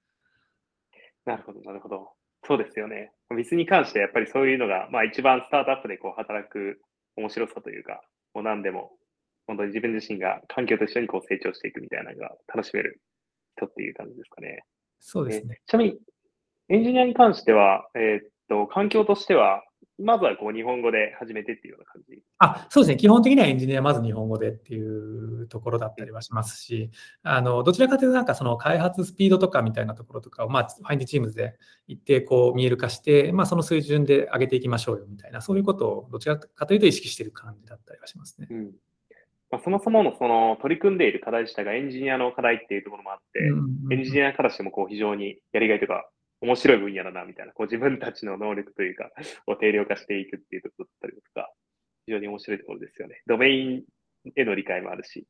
[1.26, 2.12] なるほど、なるほど。
[2.45, 3.12] そうですよね。
[3.30, 6.80] 水に関してやっぱりそういうのが、まあ一番スタートアップでこう働く
[7.18, 8.01] 面白さというか、
[8.34, 8.91] もう何でも
[9.48, 13.02] 本当に自分自身が環境と一緒にこう成長していくみたいなのが楽しめる
[13.58, 14.64] 人っていう感じですかね。
[15.00, 15.60] そうですね。
[15.68, 16.00] ちなみに、
[16.70, 19.64] エンジニアに関しては、えー、っと、環境としては、
[20.00, 26.89] まずはこう日本語で始めてっていうような感じあそうですね、基本的にはエンジニアはまず日本語でっていうところだったりはしますし、
[27.22, 31.56] あのどちらかというと、なんかその開発スピードとかみたいなところとかを、まあ、ファインディチームズで
[31.88, 38.48] 一定こう見える化して、まあ、その水準で上げていきましょうよみたいな、そういうことをどちらかというと意識している感じだったりはしますね。
[38.50, 38.72] うん
[39.54, 43.39] まあ、そもそものその取り組んでいる課題自体がエンジニアの課題っていうところもあって、
[43.93, 46.10] エンジニアからしてもこう非常にやりがいというか、
[46.41, 49.12] 面白い分野だなみたいな、こう自分たちの能力というか、
[49.45, 51.51] を定量化していくっていうところだったりとか、
[52.08, 53.22] 非常に面白いところですよね。
[53.28, 53.84] ドメイン
[54.36, 55.28] への理解もあるし。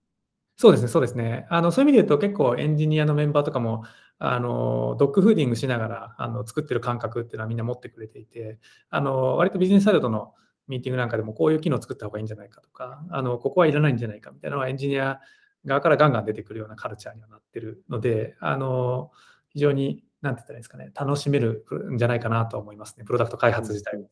[0.55, 1.45] そうですね、そうですね。
[1.49, 3.83] あのそういう意味で言うと、結構エンジニアのメンバーとかも、
[4.19, 8.57] あのドッグフーディングしながらあの作ってる感覚っていうのはみんな持ってくれていて、
[8.89, 10.33] あの割とビジネスサイドとの
[10.67, 15.19] ミーティングなんかでもこういう機能を作った方がいいんじゃないかとか、あのここはいらないんじゃないかみたいなのはエンジニア
[15.65, 19.11] 側からガンガン出てくるようなカルチャーにはなってるので、あの
[19.49, 24.09] 非常に、なんて言ったらいいですかね、楽しめるんじゃないかなと思いますね、プロダクト開発自体も。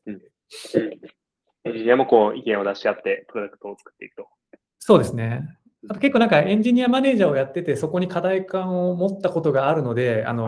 [1.63, 4.27] エンジニアもこう意見を出し合って、プロダクトを作っていくと。
[4.79, 5.57] そうですね。
[5.89, 10.45] あと結構なんかエンジニアマネージャーをやってて、そこに課題感を持ったことがあるので、あの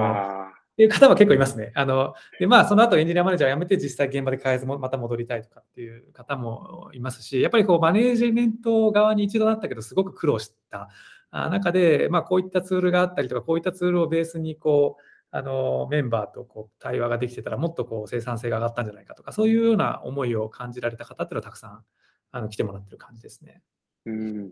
[0.75, 1.71] ていう方は結構いますね。
[1.75, 10.89] あのでまあ、その後エンジニアマネージャーを辞めて実際現場で開発もまた戻りたいとかっていう方もいますし、やっぱりこうマネージメント側に一度なったけど、すごく苦労した
[11.31, 15.01] 中で、まあ、こういったツールがあったりとか、こういったツールをベースにこう
[15.35, 21.83] あのメンバーとこう対話ができてたら、もっとこう生産性が上がったんじゃないかとか、そういうような思いを感じられた方っていうのはたくさん
[22.31, 23.61] あの来てもらってる感じですね。
[24.05, 24.51] うん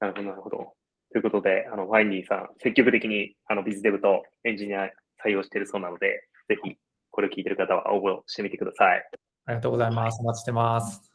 [0.00, 0.72] なるほど、なるほど。
[1.12, 4.90] ということで、あのファイニーさん、積極的にあのビズデブとエンジニア
[5.24, 6.76] 採用しているそうなので、ぜひ
[7.10, 9.08] これを聞いている方は応募してみてください。
[9.46, 10.20] ありがとうございます。
[10.20, 11.12] お待ちしてます。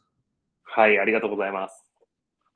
[0.64, 1.84] はい、ありがとうございます。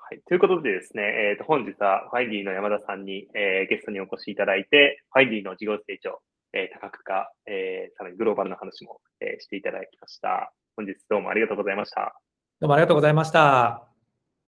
[0.09, 6.21] はい、ということでですね、えー、と本日はファインディの山田さんに、えー、ゲストにお越しいただいて、ファインディの事業成長、
[6.53, 10.53] えー、多角化、えー、さらにグローバルな話も、えー、していただきました。
[10.77, 12.21] 本日どうもありがとうございました。
[12.61, 13.96] どうもありがとうございました。